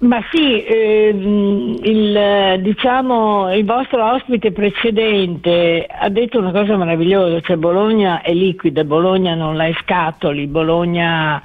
[0.00, 7.56] Ma sì, ehm, il, diciamo, il vostro ospite precedente ha detto una cosa meravigliosa, cioè
[7.56, 11.40] Bologna è liquida, Bologna non la scatoli, Bologna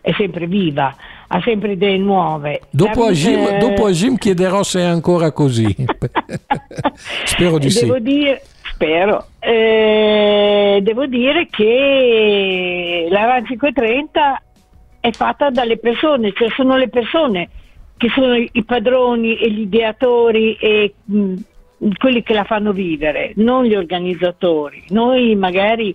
[0.00, 0.94] è sempre viva,
[1.28, 2.62] ha sempre idee nuove.
[2.70, 5.66] Dopo a, Jim, eh, dopo a Jim chiederò se è ancora così.
[7.24, 7.84] Spero di sì.
[7.84, 14.42] Devo dire, spero, eh, devo dire che la RAN 530
[15.00, 17.48] è fatta dalle persone, cioè sono le persone
[18.00, 21.34] che sono i padroni e gli ideatori e mh,
[21.98, 24.84] quelli che la fanno vivere, non gli organizzatori.
[24.88, 25.94] Noi magari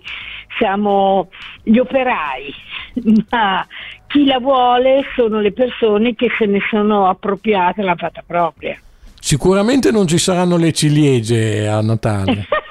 [0.56, 1.30] siamo
[1.64, 2.54] gli operai,
[3.28, 3.66] ma
[4.06, 8.78] chi la vuole sono le persone che se ne sono appropriate e l'hanno fatta propria.
[9.18, 12.46] Sicuramente non ci saranno le ciliegie a Natale.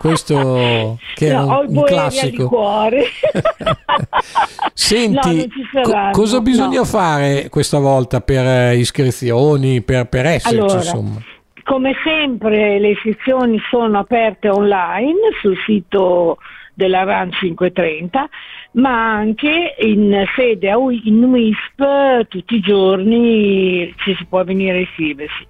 [0.00, 2.48] Questo che è No, un, il un boeria classico.
[2.48, 3.04] cuore.
[4.72, 6.84] Senti, No, co- cosa bisogna no.
[6.86, 11.20] fare questa volta per eh, iscrizioni, per, per esserci, Allora, insomma?
[11.64, 16.38] Come sempre le iscrizioni sono aperte online sul sito
[16.74, 18.28] della RAN 530,
[18.72, 24.78] ma anche in sede a U- in UISP tutti i giorni ci si può venire
[24.78, 25.46] a iscriversi.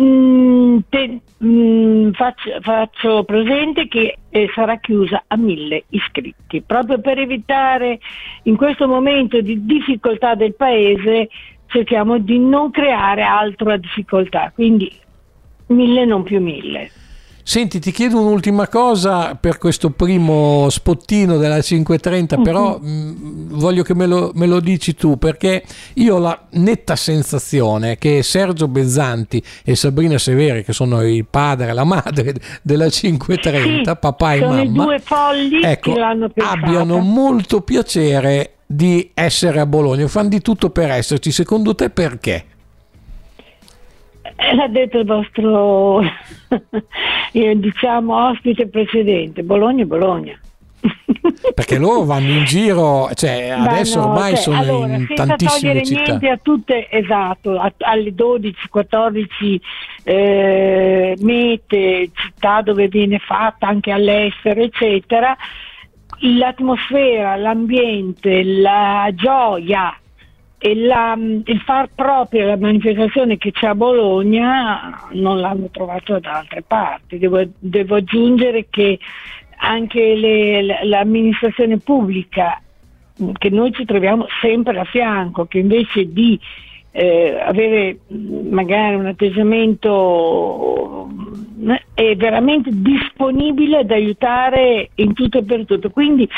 [0.00, 7.18] Mm, te- mm, faccio, faccio presente che eh, sarà chiusa a mille iscritti, proprio per
[7.18, 7.98] evitare
[8.44, 11.28] in questo momento di difficoltà del paese
[11.66, 14.90] cerchiamo di non creare altra difficoltà, quindi
[15.68, 16.90] mille non più mille.
[17.50, 22.42] Senti, ti chiedo un'ultima cosa per questo primo spottino della 530, Mhm.
[22.44, 26.94] però mh, voglio che me lo, me lo dici tu, perché io ho la netta
[26.94, 32.88] sensazione che Sergio Bezzanti e Sabrina Severi, che sono il padre e la madre della
[32.88, 35.94] 530, Sì, papà e mamma, due folli ecco,
[36.36, 42.44] abbiano molto piacere di essere a Bologna, fanno di tutto per esserci, secondo te perché?
[44.36, 46.00] Eh, L'ha detto il vostro
[47.32, 50.38] eh, diciamo ospite precedente, Bologna è Bologna.
[51.54, 55.60] Perché loro vanno in giro, cioè adesso Vanno, ormai cioè, sono allora, in senza tantissime
[55.60, 56.02] togliere città.
[56.02, 59.60] niente a tutte, esatto, a- alle 12-14
[60.04, 65.36] eh, mete, città dove viene fatta anche all'estero, eccetera,
[66.20, 69.94] l'atmosfera, l'ambiente, la gioia
[70.62, 76.40] e la- il far propria la manifestazione che c'è a Bologna non l'hanno trovato da
[76.40, 77.18] altre parti.
[77.18, 78.98] Devo, devo aggiungere che
[79.56, 82.60] anche le- l'amministrazione pubblica
[83.38, 86.38] che noi ci troviamo sempre a fianco, che invece di
[86.92, 91.08] eh, avere magari un atteggiamento
[91.94, 95.88] è veramente disponibile ad aiutare in tutto e per tutto.
[95.90, 96.28] Quindi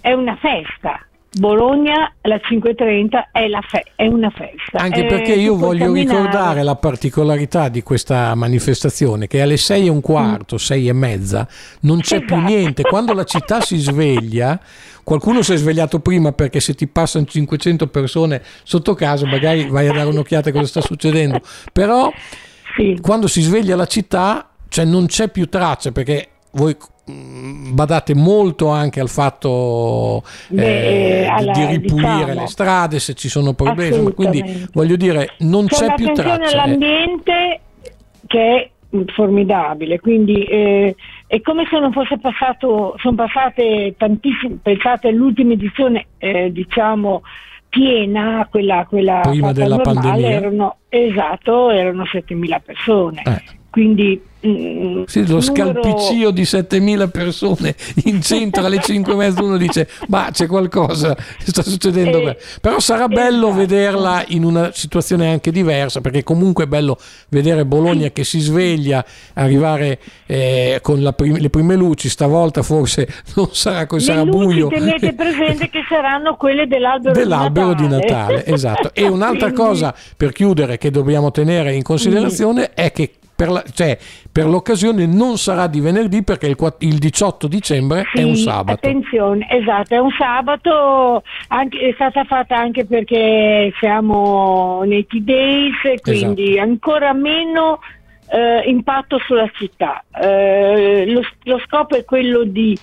[0.00, 1.05] è una festa.
[1.32, 4.78] Bologna, la 530 è, la fe- è una festa.
[4.78, 6.18] Anche Eh, perché io voglio camminare.
[6.18, 11.46] ricordare la particolarità di questa manifestazione che alle sei e un quarto, sei e mezza,
[11.80, 12.50] non c'è più Esatto.
[12.50, 12.82] niente.
[12.84, 14.58] Quando la città si sveglia,
[15.04, 19.88] qualcuno si è svegliato prima perché se ti passano 500 persone sotto casa magari vai
[19.88, 21.40] a dare un'occhiata a cosa sta succedendo.
[21.70, 22.10] Però
[22.76, 22.98] Sì.
[23.02, 26.78] quando si sveglia la città, cioè non c'è più traccia perché voi mm,
[27.08, 33.14] badate molto anche al fatto Beh, eh, di- alla- di ripulire diciamo, le strade se
[33.14, 36.58] ci sono problemi quindi voglio dire non C'è c'è più traccia eh.
[36.58, 37.60] all'ambiente
[38.26, 38.70] che è
[39.12, 40.94] formidabile, quindi eh,
[41.26, 47.22] è come se non fosse passato, sono passate tantissime, pensate all'ultima edizione, eh, diciamo
[47.68, 50.30] piena, quella, quella Prima della normale, pandemia.
[50.30, 53.22] erano, esatto, erano 7.000 persone.
[53.24, 53.42] Eh.
[53.70, 59.42] quindi mm, Sì, lo numero- scalpiccio di 7000 persone in centro alle 5 e mezza
[59.42, 62.36] uno dice ma c'è qualcosa sta succedendo Eh, qua".
[62.60, 63.60] però sarà bello esatto.
[63.60, 69.04] vederla in una situazione anche diversa perché comunque è bello vedere Bologna che si sveglia
[69.34, 75.12] arrivare eh, con prim- le prime luci stavolta forse non sarà così sarà buio tenete
[75.16, 78.90] presente che saranno quelle dell'albero, dell'albero di di Natale, Natale, esatto.
[78.94, 83.62] E un'altra Quindi- cosa per chiudere che dobbiamo tenere in considerazione è che per, la-
[83.74, 83.98] cioè,
[84.32, 88.72] per l'occasione non sarà di venerdì perché il, il 18 dicembre è un Sì, sabato.
[88.86, 96.00] Attenzione, esatto, è un sabato, anche- è stata fatta anche perché siamo nei T-Days, e
[96.00, 96.68] quindi Esatto.
[96.68, 97.78] ancora meno
[98.28, 100.02] eh, impatto sulla città.
[100.20, 102.76] Eh, lo, lo scopo è quello di,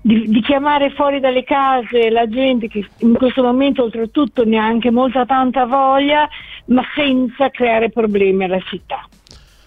[0.00, 4.64] di- di chiamare fuori dalle case la gente che in questo momento oltretutto ne ha
[4.64, 6.28] anche molta tanta voglia,
[6.66, 9.08] ma senza creare problemi alla città.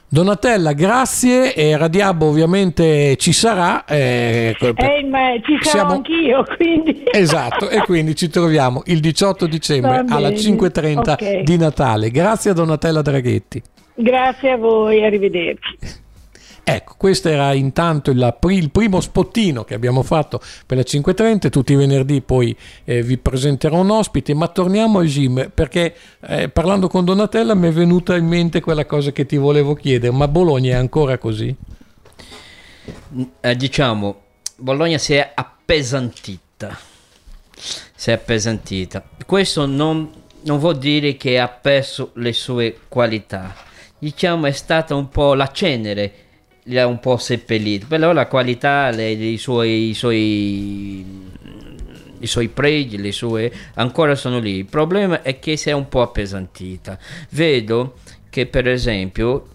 [0.10, 3.84] Donatella, grazie e Radiabo ovviamente ci sarà.
[3.84, 7.04] eh, Eh, ma ci sarò siamo- anch'io, quindi...
[7.12, 11.42] Esatto, e quindi ci troviamo il 18 dicembre alla bene, 5.30 ok.
[11.42, 12.10] di Natale.
[12.10, 13.62] Grazie a Donatella Draghetti.
[13.96, 15.78] Grazie a voi, arrivederci.
[16.70, 21.72] Ecco, questo era intanto il, il primo spottino che abbiamo fatto per le 5.30, tutti
[21.72, 22.54] i venerdì poi
[22.84, 27.70] eh, vi presenterò un ospite, ma torniamo al gym perché eh, parlando con Donatella mi
[27.70, 31.56] è venuta in mente quella cosa che ti volevo chiedere, ma Bologna è ancora così?
[33.40, 34.24] Eh, diciamo,
[34.58, 36.78] Bologna si è appesantita.
[37.96, 39.08] Si è appesantita.
[39.26, 43.56] Questo non, non vuol dire che ha perso le sue qualità.
[43.98, 46.26] Diciamo è stata un po' la cenere,
[46.68, 47.88] li ha un po' seppellito.
[47.88, 51.26] Però la qualità, le- i, suoi, i suoi
[52.20, 54.58] i suoi pregi, le sue ancora sono lì.
[54.58, 56.98] Il problema è che si è un po' appesantita.
[57.30, 57.96] Vedo
[58.30, 59.50] che per esempio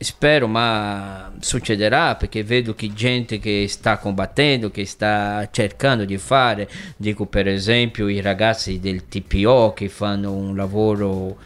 [0.00, 6.68] spero ma succederà perché vedo che gente che sta combattendo che sta cercando di fare
[6.96, 11.36] dico per esempio i ragazzi del TPO che fanno un lavoro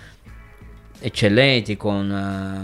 [1.02, 2.10] eccellente con,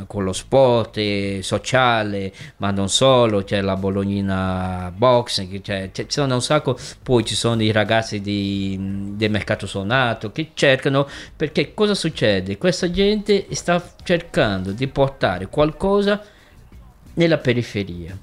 [0.03, 6.35] eh, con lo sport sociale ma non solo c'è la Bolognina Boxing c'è- ci sono
[6.35, 8.77] un sacco poi ci sono i ragazzi di,
[9.15, 12.59] del mercato suonato che cercano perché cosa succede?
[12.59, 16.23] Questa gente sta cercando di portare qualcosa
[17.15, 18.17] nella periferia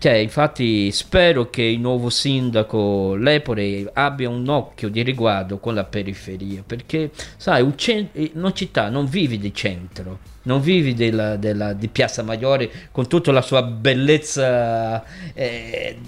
[0.00, 5.84] cioè, infatti spero che il nuovo sindaco Lepore abbia un occhio di riguardo con la
[5.84, 7.70] periferia, perché sai,
[8.12, 13.08] eh, una città non vivi di centro, non vivi della, della- di Piazza Maggiore con
[13.08, 15.98] tutta la sua bellezza eh,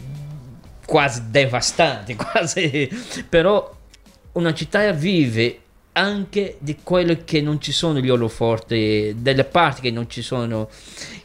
[0.87, 2.89] quasi devastante, quasi,
[3.29, 3.77] però
[4.33, 5.59] una città vive
[5.93, 10.69] anche di quello che non ci sono gli oloforti, delle parti che non ci sono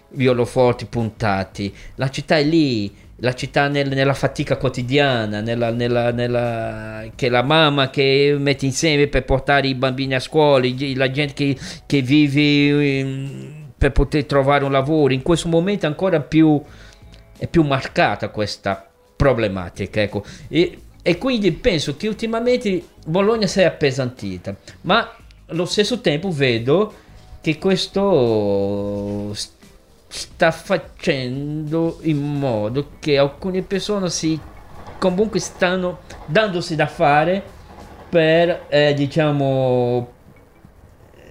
[0.10, 1.74] gli oloforti puntati.
[1.96, 7.44] La città è lì, la città nel- nella fatica quotidiana, nella, nella- nella- che la
[7.44, 13.00] mamma che mette insieme per portare i bambini a scuola, la gente che, che vive
[13.00, 15.14] ehm, per poter trovare un lavoro.
[15.14, 16.62] In questo momento ancora più,
[17.38, 20.02] è più marcata questa problematica.
[20.02, 20.24] Ecco.
[20.48, 25.16] E, e quindi penso che ultimamente Bologna si è appesantita, ma
[25.48, 26.94] allo stesso tempo vedo
[27.42, 29.34] che questo
[30.08, 34.40] sta facendo in modo che alcune persone si
[34.98, 37.44] comunque stanno dandosi da fare
[38.10, 40.14] per eh, diciamo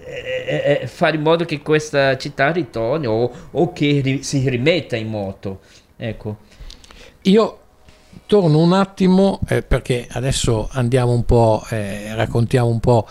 [0.04, 4.96] eh, eh, fare in modo che questa città ritorni o, o che ri- si rimetta
[4.96, 5.60] in moto
[5.96, 6.36] ecco.
[7.22, 7.58] Io
[8.26, 13.06] torno un attimo eh, perché adesso andiamo un po', eh, raccontiamo un po'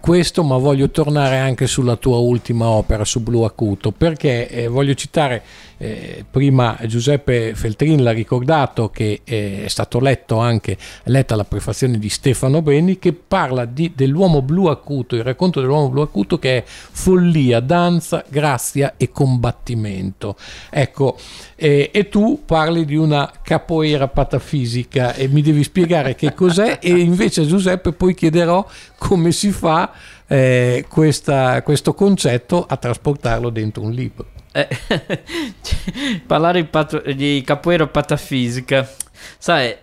[0.00, 4.94] questo, ma voglio tornare anche sulla tua ultima opera su Blu Acuto perché eh, voglio
[4.94, 5.42] citare
[5.78, 11.98] eh, prima Giuseppe Feltrin l'ha ricordato che eh, è stato letto anche letta la prefazione
[11.98, 16.58] di Stefano Beni che parla di- dell'uomo blu acuto, il racconto dell'uomo blu acuto che
[16.58, 20.36] è follia, danza, grazia e combattimento.
[20.70, 21.16] Ecco,
[21.56, 26.90] eh, e tu parli di una capoeira patafisica e mi devi spiegare che cos'è e
[26.90, 28.66] invece a Giuseppe poi chiederò
[28.98, 29.92] come si fa
[30.28, 34.26] eh, questa- questo concetto a trasportarlo dentro un libro.
[34.52, 34.68] Eh,
[36.26, 38.90] parlare di, patro- di capoeira patafisica
[39.38, 39.74] sai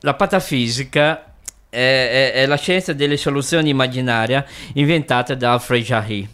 [0.00, 1.34] la patafisica
[1.70, 6.28] è, è- è la scienza delle soluzioni immaginarie inventata da Alfred Jarry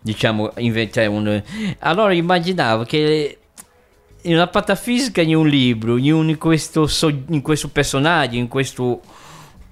[0.00, 1.40] diciamo inventa un
[1.80, 3.38] allora immaginavo che
[4.22, 6.88] una patafisica in un libro in, un- in questo,
[7.28, 9.00] in questo personaggio in questo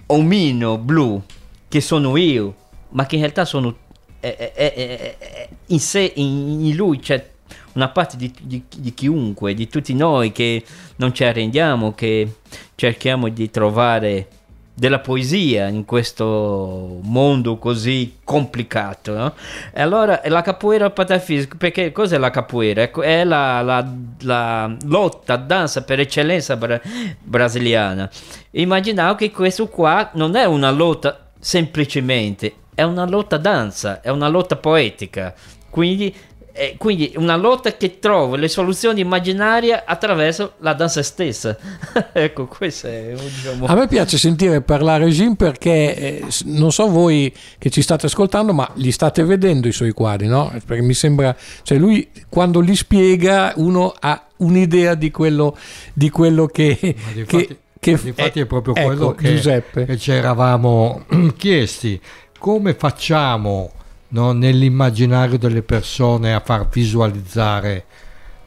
[0.07, 1.21] omino blu
[1.69, 2.55] che sono io
[2.95, 3.77] ma che in realtà sono
[4.21, 7.31] è- è- è- in sé in, in lui c'è
[7.75, 10.65] una parte di, di, di, chiunque, di tutti noi che
[10.97, 12.37] non ci arrendiamo, che
[12.75, 14.29] cerchiamo di trovare
[14.77, 19.13] della poesia in questo mondo così complicato.
[19.15, 19.35] No?
[19.73, 22.83] E allora la capoeira patafisica, perché cos'è la capoeira?
[22.83, 23.87] Ecco, è la, la,
[24.23, 26.81] la lotta, danza per eccellenza bra-
[27.23, 28.09] brasiliana.
[28.53, 34.29] Immaginavo che questo qua non è una lotta semplicemente, è una lotta danza, è una
[34.29, 35.35] lotta poetica.
[35.71, 36.15] Quindi
[36.57, 41.57] e quindi una lotta che trova le soluzioni immaginarie attraverso la danza stessa.
[42.13, 43.67] ecco, questo è diciamo...
[43.67, 48.53] A me piace sentire parlare Jim perché eh, non so voi che ci state ascoltando,
[48.53, 50.53] ma li state vedendo i suoi quadri, no?
[50.65, 55.57] Perché mi sembra, cioè lui quando li spiega uno ha un'idea di quello,
[55.93, 61.05] di quello che, infatti, che, che infatti è, proprio ecco, quello che, che ci eravamo
[61.37, 62.01] chiesti.
[62.45, 63.73] Come facciamo
[64.09, 67.87] no, nell'immaginario delle persone a far visualizzare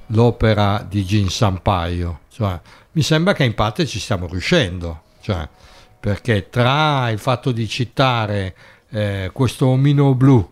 [0.09, 2.19] l'opera di Gin Sampaio.
[2.29, 2.59] Cioè,
[2.91, 5.49] mi sembra che in parte ci stiamo riuscendo, cioè,
[5.99, 8.55] perché tra il fatto di citare
[8.91, 10.47] eh, questo omino blu,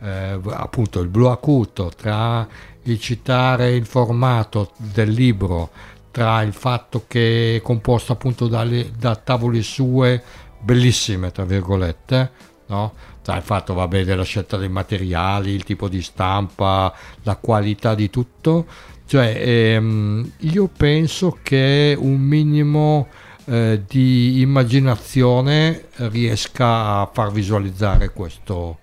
[0.00, 2.48] eh, appunto il blu acuto, tra
[2.84, 5.68] il citare il formato del libro,
[6.10, 10.22] tra il fatto che è composto appunto dalle, da tavole sue
[10.62, 12.94] bellissime, tra virgolette, no?
[13.22, 16.92] tra il fatto vabbè, della scelta dei materiali, il tipo di stampa,
[17.22, 18.66] la qualità di tutto,
[19.06, 23.08] cioè ehm, io penso che un minimo
[23.44, 28.78] eh, di immaginazione riesca a far visualizzare questo,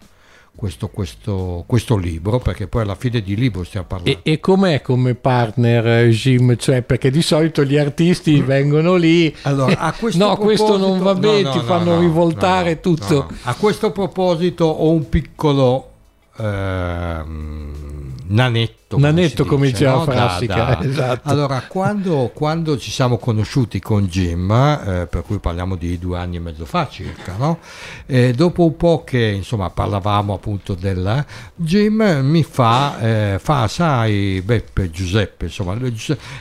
[0.58, 4.20] questo, questo, questo, libro, perché poi alla fine di libro stiamo parlando.
[4.24, 6.58] E, e com'è come partner eh, Jim?
[6.58, 11.14] Cioè, perché di solito gli artisti vengono lì, allora, a questo no, questo non va
[11.14, 13.30] bene, no, no, ti fanno no, rivoltare tutto.
[13.44, 15.92] A questo proposito ho un piccolo...
[16.40, 17.88] Ehm,
[18.28, 20.04] nanetto, nanetto come, dice, no?
[20.04, 20.56] classica.
[20.56, 20.84] Da, da.
[20.84, 21.30] Esatto.
[21.30, 26.38] Allora, quando, quando, ci siamo conosciuti con Jim, eh, per cui parliamo di due anni
[26.38, 27.60] e mezzo fa circa, no?
[28.06, 31.26] e dopo un po' che insomma parlavamo appunto del
[31.56, 35.78] Jim mi fa, eh, fa sai Beppe, Giuseppe, insomma,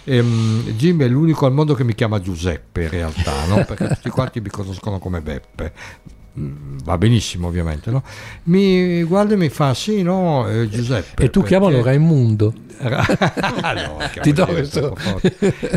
[0.05, 3.64] ehm, Jim è l'unico al mondo che mi chiama Giuseppe in realtà, no?
[3.64, 5.72] perché tutti quanti mi conoscono come Beppe
[6.39, 8.03] va benissimo ovviamente, no?
[8.45, 11.24] mi guarda e mi fa sì, no, eh, Giuseppe.
[11.24, 11.57] E tu perché...
[11.57, 12.53] chiamalo Raimundo.
[12.78, 14.95] no, Ti do questo.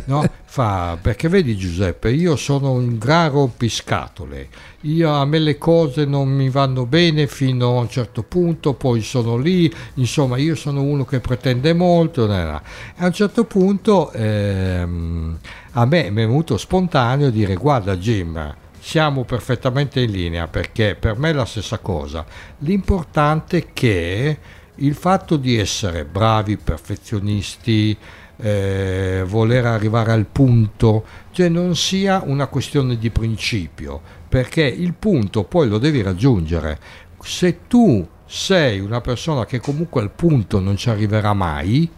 [0.05, 4.49] No, fa, perché vedi Giuseppe, io sono un gran rompiscatole,
[4.81, 9.01] io, a me le cose non mi vanno bene fino a un certo punto, poi
[9.01, 12.61] sono lì, insomma io sono uno che pretende molto, e a
[12.97, 15.37] un certo punto ehm,
[15.71, 21.17] a me mi è venuto spontaneo dire guarda Jim, siamo perfettamente in linea perché per
[21.17, 22.25] me è la stessa cosa.
[22.59, 24.37] L'importante è che
[24.75, 27.97] il fatto di essere bravi, perfezionisti,
[28.37, 35.43] eh, voler arrivare al punto, cioè non sia una questione di principio, perché il punto
[35.43, 36.79] poi lo devi raggiungere.
[37.21, 41.89] Se tu sei una persona che comunque al punto non ci arriverà mai,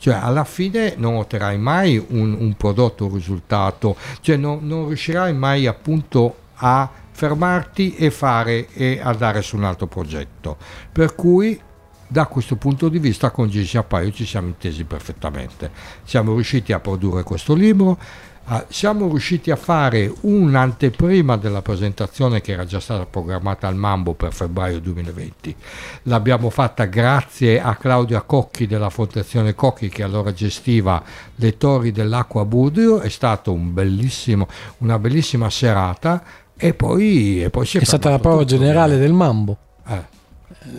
[0.00, 5.34] cioè alla fine non otterrai mai un, un prodotto, un risultato, cioè non, non, riuscirai
[5.34, 10.56] mai appunto a fermarti e fare e andare su un altro progetto.
[10.90, 11.60] Per cui
[12.08, 15.70] da questo punto di vista con Gigi Appaio ci siamo intesi perfettamente.
[16.02, 17.98] Siamo riusciti a produrre questo libro,
[18.68, 24.32] siamo riusciti a fare un'anteprima della presentazione che era già stata programmata al Mambo per
[24.32, 25.54] febbraio 2020.
[26.04, 31.02] L'abbiamo fatta grazie a Claudia Cocchi della Fondazione Cocchi che allora gestiva
[31.36, 33.72] le torri dell'acqua Budrio, è stata un
[34.78, 36.22] una bellissima serata
[36.56, 39.56] e poi, e poi si è, è stata la prova generale del Mambo.
[39.86, 40.18] Eh.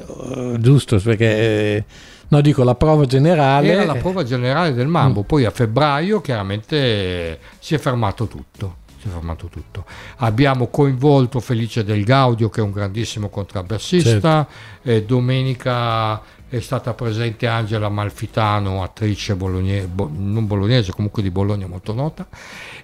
[0.08, 1.86] Uh, giusto, perché...
[2.32, 3.68] No, dico la prova generale.
[3.70, 5.24] Era la prova generale del Mambo, mm.
[5.24, 8.78] poi a febbraio chiaramente si è fermato tutto.
[9.02, 9.84] Si è fermato tutto.
[10.18, 14.48] Abbiamo coinvolto Felice Del Gaudio, che è un grandissimo contrabbassista.
[14.82, 15.06] Certo.
[15.06, 21.94] domenica è stata presente Angela Malfitano, attrice bolognese, bo, non bolognese, comunque di Bologna molto
[21.94, 22.28] nota,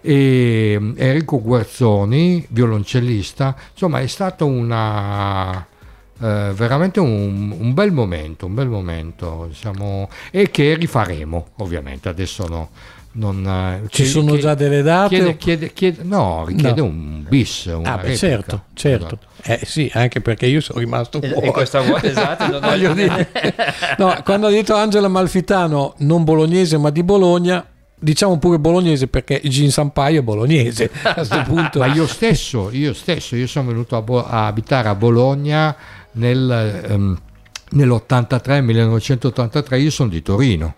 [0.02, 3.56] e Enrico Guerzoni, violoncellista.
[3.72, 5.66] Insomma, è stata una
[6.20, 12.09] eh, veramente un, un, bel momento, un bel momento, diciamo, e che rifaremo ovviamente.
[12.09, 12.70] Adesso no,
[13.18, 15.15] non, eh, Ci che, sono già delle date?
[15.15, 16.88] Chiede, chiede, chiede, no, richiede no.
[16.88, 17.65] un bis.
[17.65, 19.20] Una ah, beh, certo, certo.
[19.41, 19.61] Esatto.
[19.61, 21.47] Eh, sì, anche perché io sono rimasto fuori.
[21.47, 23.30] E questa volta, esatto, non voglio dire.
[23.97, 27.65] no, quando ha detto Angela Malfitano, non bolognese ma di Bologna,
[27.99, 31.80] diciamo pure bolognese perché Gin Sampaio è bolognese a questo punto.
[31.80, 35.76] ma io stesso, io stesso, io sono venuto a, Bo- a abitare a Bologna
[36.14, 37.18] nel, um,
[37.72, 40.74] nell'83, 1983, io sono di Torino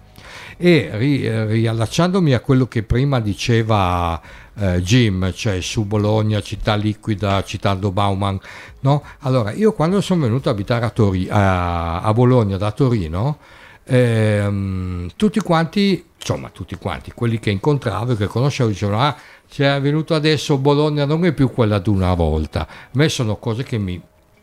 [0.61, 4.21] e ri, riallacciandomi a quello che prima diceva
[4.55, 8.37] eh, Jim, cioè su Bologna, città liquida, citando Bauman,
[8.81, 9.01] no?
[9.19, 13.37] Allora, io quando sono venuto a abitare a, Tori- a, a Bologna da Torino,
[13.85, 19.15] ehm, tutti quanti, insomma tutti quanti, quelli che incontravo e che conoscevo dicevano, ah,
[19.49, 22.67] c'è venuto adesso Bologna non è più quella di una volta.
[22.67, 23.99] A me sono cose che mi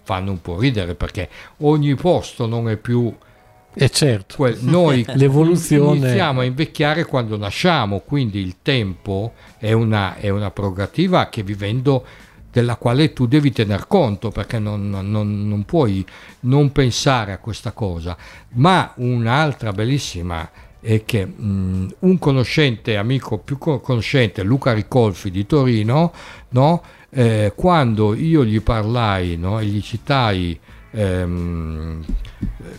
[0.07, 1.28] fanno un po' ridere perché
[1.59, 3.12] ogni posto non è più
[3.78, 10.16] e certo, quel, noi l'evoluzione iniziamo a invecchiare quando nasciamo, quindi il tempo è una,
[10.16, 12.07] è una prerogativa che vivendo
[12.50, 16.07] della quale tu devi tener conto perché non, non, non, puoi
[16.40, 18.16] non pensare a questa cosa.
[18.52, 20.48] Ma un'altra bellissima
[20.87, 26.12] è che mh, un conoscente, amico più conoscente, Luca Ricolfi di Torino,
[26.51, 26.82] no?
[27.11, 29.59] eh, quando io gli parlai no?
[29.59, 30.59] e gli citai
[30.93, 32.05] ehm,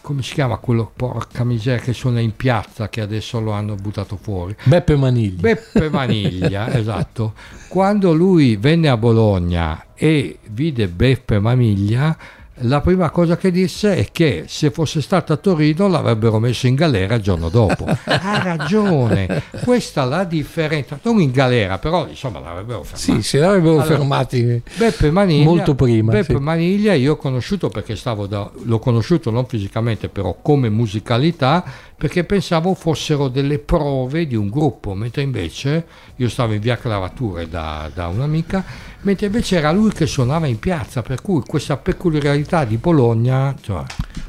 [0.02, 4.16] come si chiama quello porca miseria che suona in piazza che adesso lo hanno buttato
[4.16, 7.34] fuori Beppe Maniglia Beppe Maniglia esatto
[7.68, 12.18] quando lui venne a Bologna e vide Beppe Maniglia
[12.62, 16.76] la prima cosa che disse è che se fosse stato a Torino l'avrebbero messo in
[16.76, 17.86] galera il giorno dopo.
[18.06, 23.22] ha ragione, questa è la differenza, non in galera, però insomma l'avrebbero fermato.
[23.22, 26.12] Sì, si l'avrebbero allora, fermati Beppe Maniglia, molto prima.
[26.12, 26.42] Beppe sì.
[26.42, 31.64] Maniglia io ho conosciuto perché stavo da, l'ho conosciuto non fisicamente, però come musicalità,
[31.96, 35.86] perché pensavo fossero delle prove di un gruppo, mentre invece
[36.16, 38.64] io stavo in via Clavature da, da un'amica,
[39.02, 43.54] mentre invece era lui che suonava in piazza, per cui questa peculiarità città di Bologna.
[43.60, 43.84] Cioè.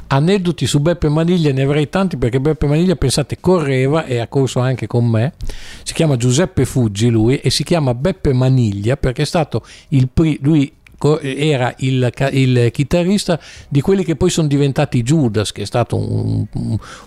[0.09, 4.59] Aneddoti su Beppe Maniglia ne avrei tanti perché Beppe Maniglia, pensate, correva e ha corso
[4.59, 5.35] anche con me.
[5.85, 10.39] Si chiama Giuseppe Fuggi lui e si chiama Beppe Maniglia perché è stato il primo.
[10.41, 10.73] Lui
[11.21, 13.39] era il, il, chitarrista
[13.69, 16.45] di quelli che poi sono diventati Judas, che è stato un,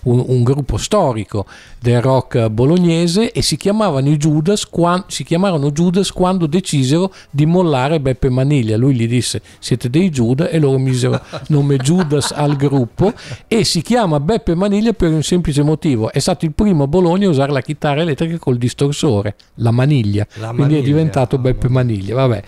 [0.04, 1.46] un, un gruppo storico
[1.80, 7.46] del rock bolognese e si chiamavano i Judas, quando, si chiamarono Judas quando decisero di
[7.46, 8.78] mollare Beppe Maniglia.
[8.78, 13.14] Lui gli disse siete dei Judas e loro misero nome Judas al gruppo
[13.48, 17.28] e si chiama Beppe Maniglia per un semplice motivo, è stato il primo a Bologna
[17.28, 21.70] a usare la chitarra elettrica col distorsore, la maniglia, la quindi maniglia, è diventato Beppe
[21.70, 22.16] Maniglia.
[22.16, 22.44] Vabbè.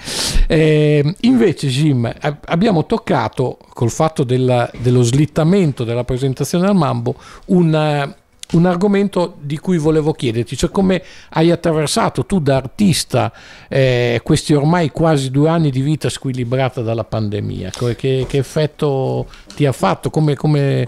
[0.47, 2.13] Eh, Invece, Jim,
[2.45, 7.15] abbiamo toccato col fatto della, dello slittamento della presentazione al Mambo
[7.47, 8.15] un, eh,
[8.51, 13.33] un, argomento di cui volevo chiederti, cioè come hai attraversato tu da artista
[13.67, 17.95] eh, questi ormai quasi due anni di vita squilibrata dalla pandemia, che,
[18.27, 20.87] che effetto ti ha fatto, come, come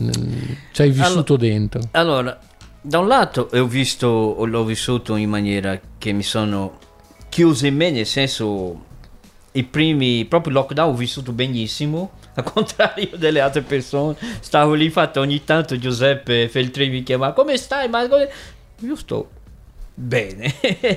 [0.00, 0.10] mm,
[0.72, 1.80] ci hai vissuto allora, dentro?
[1.90, 2.38] Allora,
[2.80, 6.78] da un lato ho visto, l'ho vissuto in maniera che mi sono
[7.28, 8.90] chiuso in me, nel senso
[9.52, 14.16] i primi, proprio lockdown ho vissuto benissimo, al contrario delle altre persone.
[14.40, 17.88] Stavo lì, infatti ogni tanto Giuseppe Feltri mi chiama, come stai?
[17.88, 18.06] Ma
[18.80, 19.28] io sto
[19.94, 20.54] Bene,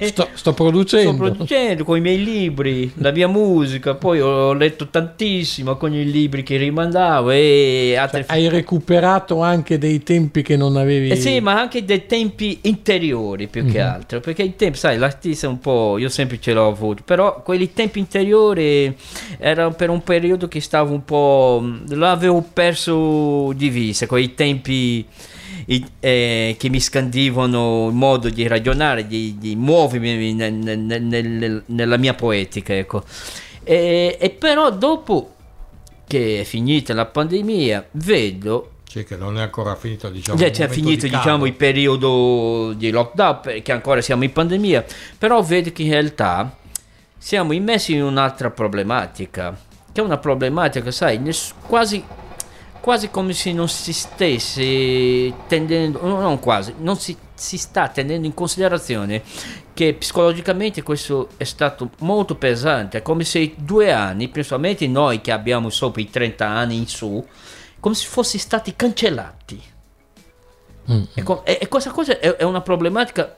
[0.08, 1.26] sto, sto, producendo.
[1.26, 3.93] Sto producendo con i miei libri, la mia musica.
[3.93, 7.30] Poi ho letto tantissimo con i libri che rimandavo.
[7.32, 8.26] E altre...
[8.26, 11.10] cioè, hai recuperato anche dei tempi che non avevi.
[11.10, 13.72] Eh sì, ma anche dei tempi interiori più mm-hmm.
[13.74, 13.89] che mhm.
[13.89, 14.20] altro.
[14.22, 15.98] Perché i tempi, sai, l'artista è un po'.
[15.98, 17.04] Io sempre ce l'ho avuto.
[17.04, 18.96] Però quelli tempi interiori
[19.38, 21.62] erano per un periodo che stavo un po'.
[21.89, 24.08] L'avevo perso di vista.
[24.08, 25.06] Quei tempi
[25.99, 31.97] eh, che mi scandivano il modo di ragionare, di, di muovermi nel, nel, nel, nella
[31.97, 32.74] mia poetica.
[32.76, 33.03] Ecco.
[33.63, 35.34] E, e, però dopo
[36.07, 40.68] che è finita la pandemia, vedo sì, che non è ancora finito, diciamo, cioè, è
[40.70, 44.86] finito diciamo, il periodo di lockdown, perché ancora siamo in pandemia,
[45.18, 46.55] però vedo che in realtà
[47.18, 49.57] siamo immersi in un'altra problematica,
[49.91, 51.20] che è una problematica, sai,
[51.68, 52.01] quasi
[52.86, 58.36] quasi come se non si stesse tenendo, non quasi, non si, si sta tenendo in
[58.36, 59.24] considerazione
[59.74, 65.32] che psicologicamente questo è stato molto pesante, è come se due anni, principalmente noi che
[65.32, 67.26] abbiamo sopra i 30 anni in su,
[67.80, 69.64] come se fossi stati cancellati.
[70.92, 71.04] Mm.
[71.16, 73.36] E, e, e, questa cosa è, è una problematica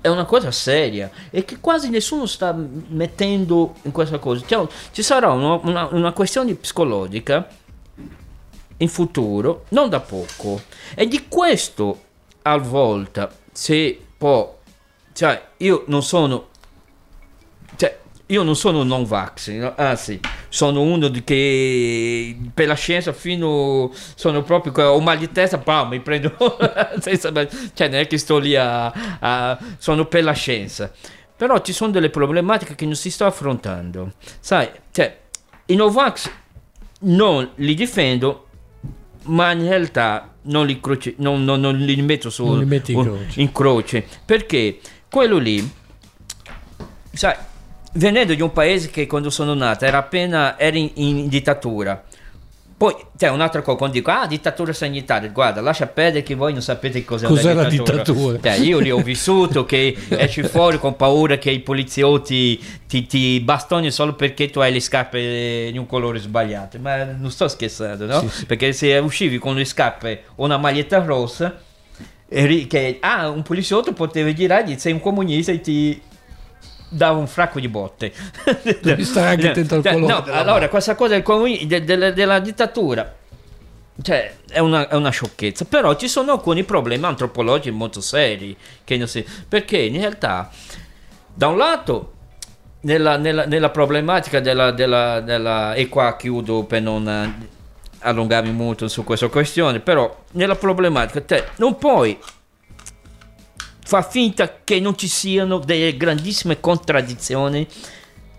[0.00, 4.44] è una cosa seria e che quasi nessuno sta mettendo in questa cosa.
[4.44, 7.64] Cioè, ci sarà una, una, una questione psicologica
[8.78, 10.62] in futuro, non da poco.
[10.94, 12.02] E di questo
[12.42, 14.58] a volta, se può,
[15.12, 16.48] cioè io non sono,
[17.76, 19.74] cioè io non sono non vax, no?
[19.76, 25.90] anzi sono uno che per la scienza fino sono proprio ho mal di testa, bam,
[25.90, 26.34] mi prendo
[27.00, 27.32] senza,
[27.74, 28.86] cioè non è che sto lì a,
[29.18, 30.90] a sono per la scienza.
[31.36, 34.12] Però ci sono delle problematiche che non si sta affrontando.
[34.40, 35.18] Sai, cioè
[35.66, 36.30] i Novax
[37.00, 38.45] non li difendo
[39.26, 43.40] ma in realtà non li, croce- non, non- non li metto Non li in croce.
[43.40, 44.78] in croce, perché
[45.10, 45.68] quello lì,
[47.12, 47.34] sai,
[47.94, 52.04] venendo di un paese che quando sono nata era appena era in, in dittatura.
[52.78, 56.60] Poi c'è un'altra cosa, quando dico, ah, dittatura sanitaria, guarda, lascia perdere che voi non
[56.60, 58.38] sapete cos'è, Cos'è la dittatura?
[58.38, 63.40] Cioè, io li ho vissuto, che esci fuori con paura che i poliziotti ti, ti
[63.40, 66.78] bastoni solo perché tu hai le scarpe di un colore sbagliato.
[66.78, 68.20] Ma non sto scherzando, no?
[68.20, 68.46] Sì, sì.
[68.46, 71.58] Perché se uscivi con le scarpe o una maglietta rossa,
[72.28, 75.98] che, ah, un poliziotto poteva girargli, sei un comunista e ti
[76.88, 78.12] dava un fracco di botte.
[78.82, 82.10] Devi stare anche attento al Cioè, colore no, allora, questa cosa del comuni- de- della-
[82.10, 83.14] della dittatura
[84.02, 88.96] cioè, è una, è una sciocchezza, però ci sono alcuni problemi antropologici molto seri, che
[88.98, 90.50] non si- perché in realtà,
[91.32, 92.12] da un lato,
[92.80, 97.48] nella, nella- nella problematica della, della- della- e qua chiudo per non eh,
[98.00, 102.18] allungarmi molto su questa questione, però nella problematica te non puoi
[103.86, 107.64] far finta che non ci siano delle grandissime contraddizioni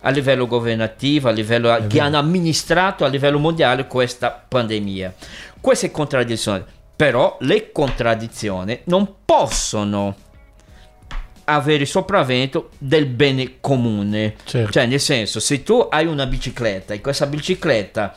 [0.02, 5.14] a livello governativo, a livello che hanno amministrato a livello mondiale questa pandemia.
[5.62, 10.16] Queste contraddizioni, però le contraddizioni non possono
[11.46, 14.36] avere il sopravvento del bene comune.
[14.44, 14.72] Certo.
[14.74, 18.14] Cioè, nel senso, se tu hai una bicicletta e questa bicicletta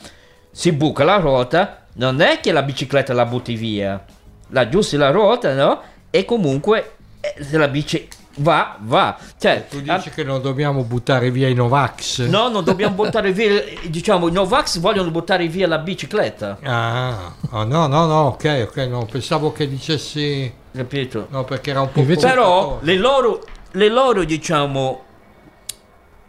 [0.51, 4.05] si buca la ruota, non è che la bicicletta la butti via,
[4.49, 5.81] la aggiusti la ruota, no?
[6.11, 6.95] E comunque
[7.41, 9.19] se la bici va, va.
[9.39, 12.27] Cioè, Tu dici che non dobbiamo buttare via i Novax?
[12.29, 17.65] no, non dobbiamo buttare via, diciamo, i Novax vogliono buttare via la bicicletta, Ah, oh,
[17.65, 20.51] no, no, no, ok, ok, no, pensavo che dicessi...
[20.75, 21.27] capito?
[21.31, 25.03] No, perché era un po' Invece- Però le loro, le loro diciamo,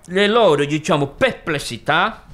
[0.06, 2.26] le loro diciamo perplessità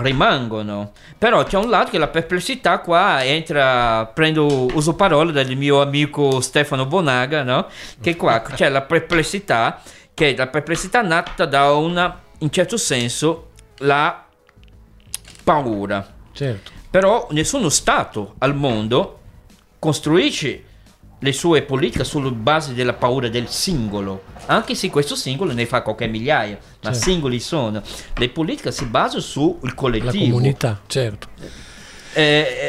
[0.00, 0.92] rimangono.
[1.18, 6.40] Però c'è un lato che la perplessità qua entra, prendo, uso parole del mio amico
[6.40, 7.66] Stefano Bonaga, no?
[8.00, 9.80] Che qua c'è la perplessità,
[10.14, 14.24] che è la perplessità nata da una, in certo senso, la
[15.42, 16.06] paura.
[16.32, 16.70] Certo.
[16.90, 19.18] Però nessuno Stato al mondo
[19.78, 20.64] costruisce
[21.22, 25.82] le sue politiche sulla base della paura del singolo, anche se questo singolo ne fa
[25.82, 26.98] qualche migliaia, ma Certo.
[26.98, 27.82] singoli sono.
[28.16, 30.24] Le politiche si basano sul La collettivo.
[30.24, 31.28] comunità, certo.
[32.12, 32.22] Eh,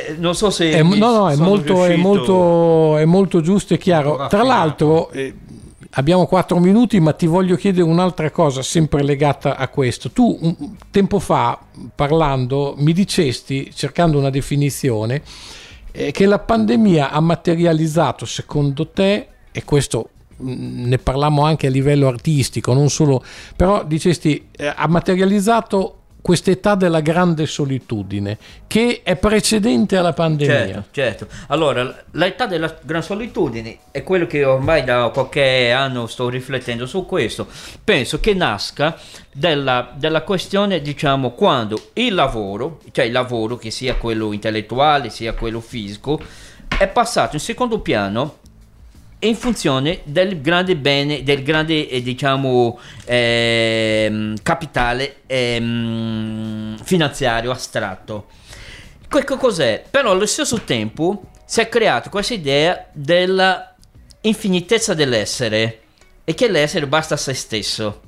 [0.09, 0.71] eh, non so se...
[0.71, 4.27] È, no, no, è molto, è, molto, è molto giusto e chiaro.
[4.27, 5.33] Tra l'altro, eh,
[5.91, 10.11] abbiamo quattro minuti, ma ti voglio chiedere un'altra cosa, sempre legata a questo.
[10.11, 11.57] Tu un tempo fa,
[11.95, 15.23] parlando, mi dicesti, cercando una definizione,
[15.91, 21.69] eh, che la pandemia ha materializzato, secondo te, e questo mh, ne parlammo anche a
[21.69, 23.23] livello artistico, non solo,
[23.55, 30.55] però dicesti, eh, ha materializzato quest'età della grande solitudine che è precedente alla pandemia.
[30.55, 31.27] Certo, certo.
[31.47, 37.05] Allora, l'età della gran solitudine è quello che ormai da qualche anno sto riflettendo su
[37.05, 37.47] questo.
[37.83, 38.97] Penso che nasca
[39.33, 45.33] della, della questione, diciamo, quando il lavoro, cioè il lavoro che sia quello intellettuale sia
[45.33, 46.19] quello fisico,
[46.77, 48.37] è passato in secondo piano
[49.23, 58.27] in funzione del grande bene, del grande eh, diciamo ehm, capitale ehm, finanziario astratto.
[59.07, 59.83] Che cos'è?
[59.89, 63.75] Però allo stesso tempo si è creata questa idea della
[64.21, 65.79] infinitezza dell'essere
[66.23, 68.01] e che l'essere basta a se stesso.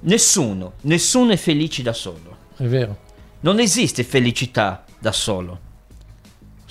[0.00, 2.36] Nessuno, nessuno è felice da solo.
[2.56, 2.96] È vero,
[3.40, 5.70] Non esiste felicità da solo.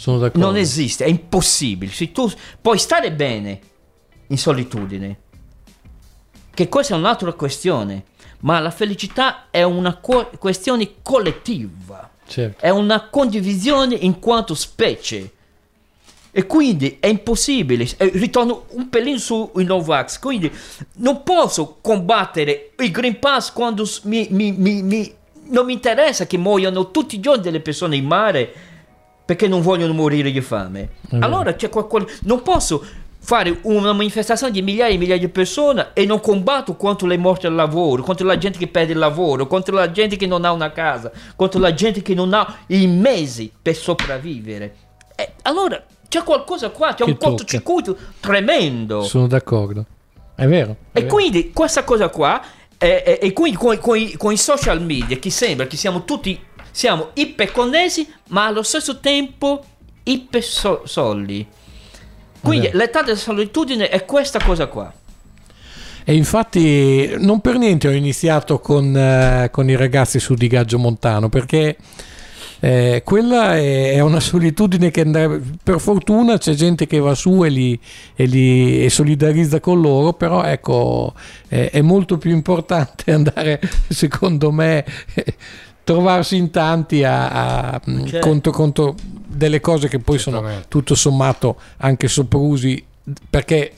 [0.01, 0.43] Sono d'accordo.
[0.47, 1.91] Non esiste, è impossibile.
[1.91, 2.27] Se tu
[2.59, 3.59] puoi stare bene
[4.27, 5.19] in solitudine,
[6.53, 8.05] che questa è un'altra questione,
[8.39, 12.65] ma la felicità è una co- questione collettiva, Certo.
[12.65, 15.33] è una condivisione in quanto specie.
[16.31, 20.51] E quindi è impossibile, eh, ritorno un pelino sui Novax, quindi
[20.95, 25.13] non posso combattere il Green Pass quando mi- mi- mi-
[25.49, 28.53] non mi interessa che muoiano tutti i giorni delle persone in mare
[29.25, 30.89] perché non vogliono morire di fame.
[31.09, 31.25] vero.
[31.25, 32.83] Allora c'è qualcosa, non posso
[33.23, 37.45] fare una manifestazione di migliaia e migliaia di persone e non combatto contro le morti
[37.45, 40.51] al lavoro, contro la gente che perde il lavoro, contro la gente che non ha
[40.51, 44.75] una casa, contro la gente che non ha i mesi per sopravvivere.
[45.15, 49.03] Eh, allora c'è qualcosa qua, c'è Che un cortocircuito tremendo.
[49.03, 49.85] Sono d'accordo.
[50.35, 50.75] È vero.
[50.91, 51.13] è E vero.
[51.13, 52.41] quindi questa cosa qua,
[52.77, 56.03] eh, eh, e quindi con, con i- con i social media, che sembra che siamo
[56.05, 56.39] tutti,
[56.71, 59.63] siamo iperconnessi, ma allo stesso tempo
[60.03, 61.47] ipersolli.
[62.41, 62.77] Quindi vero.
[62.79, 64.91] l'età della solitudine è questa cosa qua.
[66.03, 70.79] E infatti non per niente ho iniziato con, eh, con i ragazzi su Di Gaggio
[70.79, 71.77] Montano perché
[72.63, 75.03] Eh, quella è, è una solitudine che
[75.63, 77.79] per fortuna c'è gente che va su e li,
[78.15, 81.15] e li- e solidarizza con loro, però ecco
[81.47, 83.59] è, è molto più importante andare,
[83.89, 84.85] secondo me,
[85.91, 88.19] trovarsi in tanti a, a- Certo.
[88.27, 88.95] contro, contro
[89.27, 92.83] delle cose che poi sono tutto sommato anche soprusi
[93.29, 93.73] perché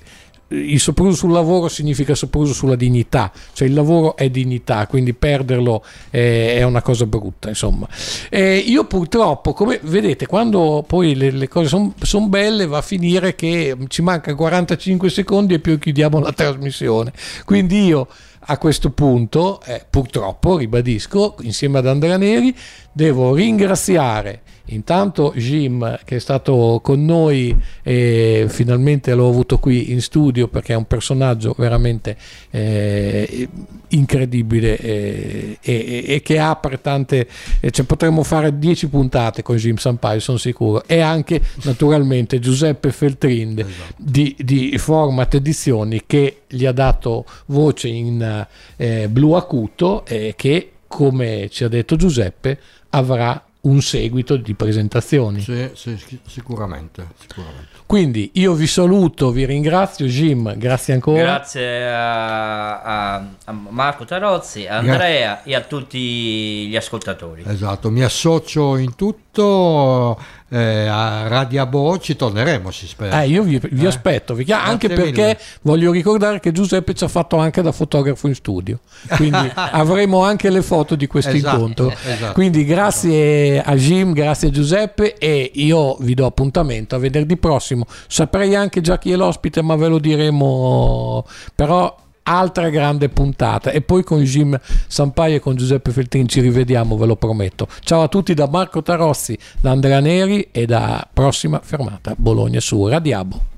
[0.54, 5.84] il sopruso sul lavoro significa sopruso sulla dignità, cioè il lavoro è dignità, quindi perderlo
[6.10, 7.88] è, una cosa brutta, insomma.
[8.30, 13.36] Eh, io purtroppo, come vedete, quando poi le, le cose sono belle, va a finire
[13.36, 17.12] che ci manca 45 secondi e poi chiudiamo la trasmissione.
[17.46, 18.08] Quindi io
[18.48, 22.56] a questo punto, eh, purtroppo, ribadisco, insieme ad Andrea Neri,
[22.92, 30.02] devo ringraziare intanto Jim che è stato con noi e finalmente l'ho avuto qui in
[30.02, 32.16] studio perché è un personaggio veramente
[32.50, 33.50] eh,
[33.90, 37.28] incredibile eh, e, e che apre tante
[37.60, 40.84] eh, cioè potremmo fare 10 puntate con Jim Sampaio sono sicuro.
[40.86, 43.66] E anche naturalmente Giuseppe Feltrin
[43.98, 48.48] di, di Format Edizioni che gli ha dato voce in
[48.78, 52.60] eh, Blu Acuto e che come ci ha detto Giuseppe
[52.90, 55.40] avrà un seguito di presentazioni.
[55.42, 55.98] Sì, sì,
[56.28, 57.72] sicuramente, sicuramente.
[57.86, 61.22] Quindi io vi saluto, vi ringrazio Jim, grazie ancora.
[61.22, 67.44] Grazie a, a- a Marco Tarozzi, a Andrea e a tutti gli ascoltatori.
[67.46, 70.20] Esatto, mi associo in tutto
[70.54, 73.24] eh, a Radiabo, ci torneremo si spera.
[73.24, 73.88] Eh, io vi, vi Eh.
[73.88, 75.40] aspetto, vi chiamo, anche perché mille.
[75.62, 78.80] voglio ricordare che Giuseppe ci ha fatto anche da fotografo in studio,
[79.16, 81.94] quindi avremo anche le foto di questo Esatto, incontro.
[82.06, 82.34] esatto.
[82.34, 87.86] Quindi grazie a Jim, grazie a Giuseppe e io vi do appuntamento a venerdì prossimo.
[88.08, 91.26] Saprei anche già chi è l'ospite, ma ve lo diremo.
[91.56, 96.98] Però altra grande puntata e poi con Jim Sampaio e con Giuseppe Feltrin ci rivediamo,
[96.98, 97.68] ve lo prometto.
[97.82, 102.88] Ciao a tutti da Marco Tarossi, da Andrea Neri e da prossima fermata Bologna su
[102.88, 103.53] Radiabo.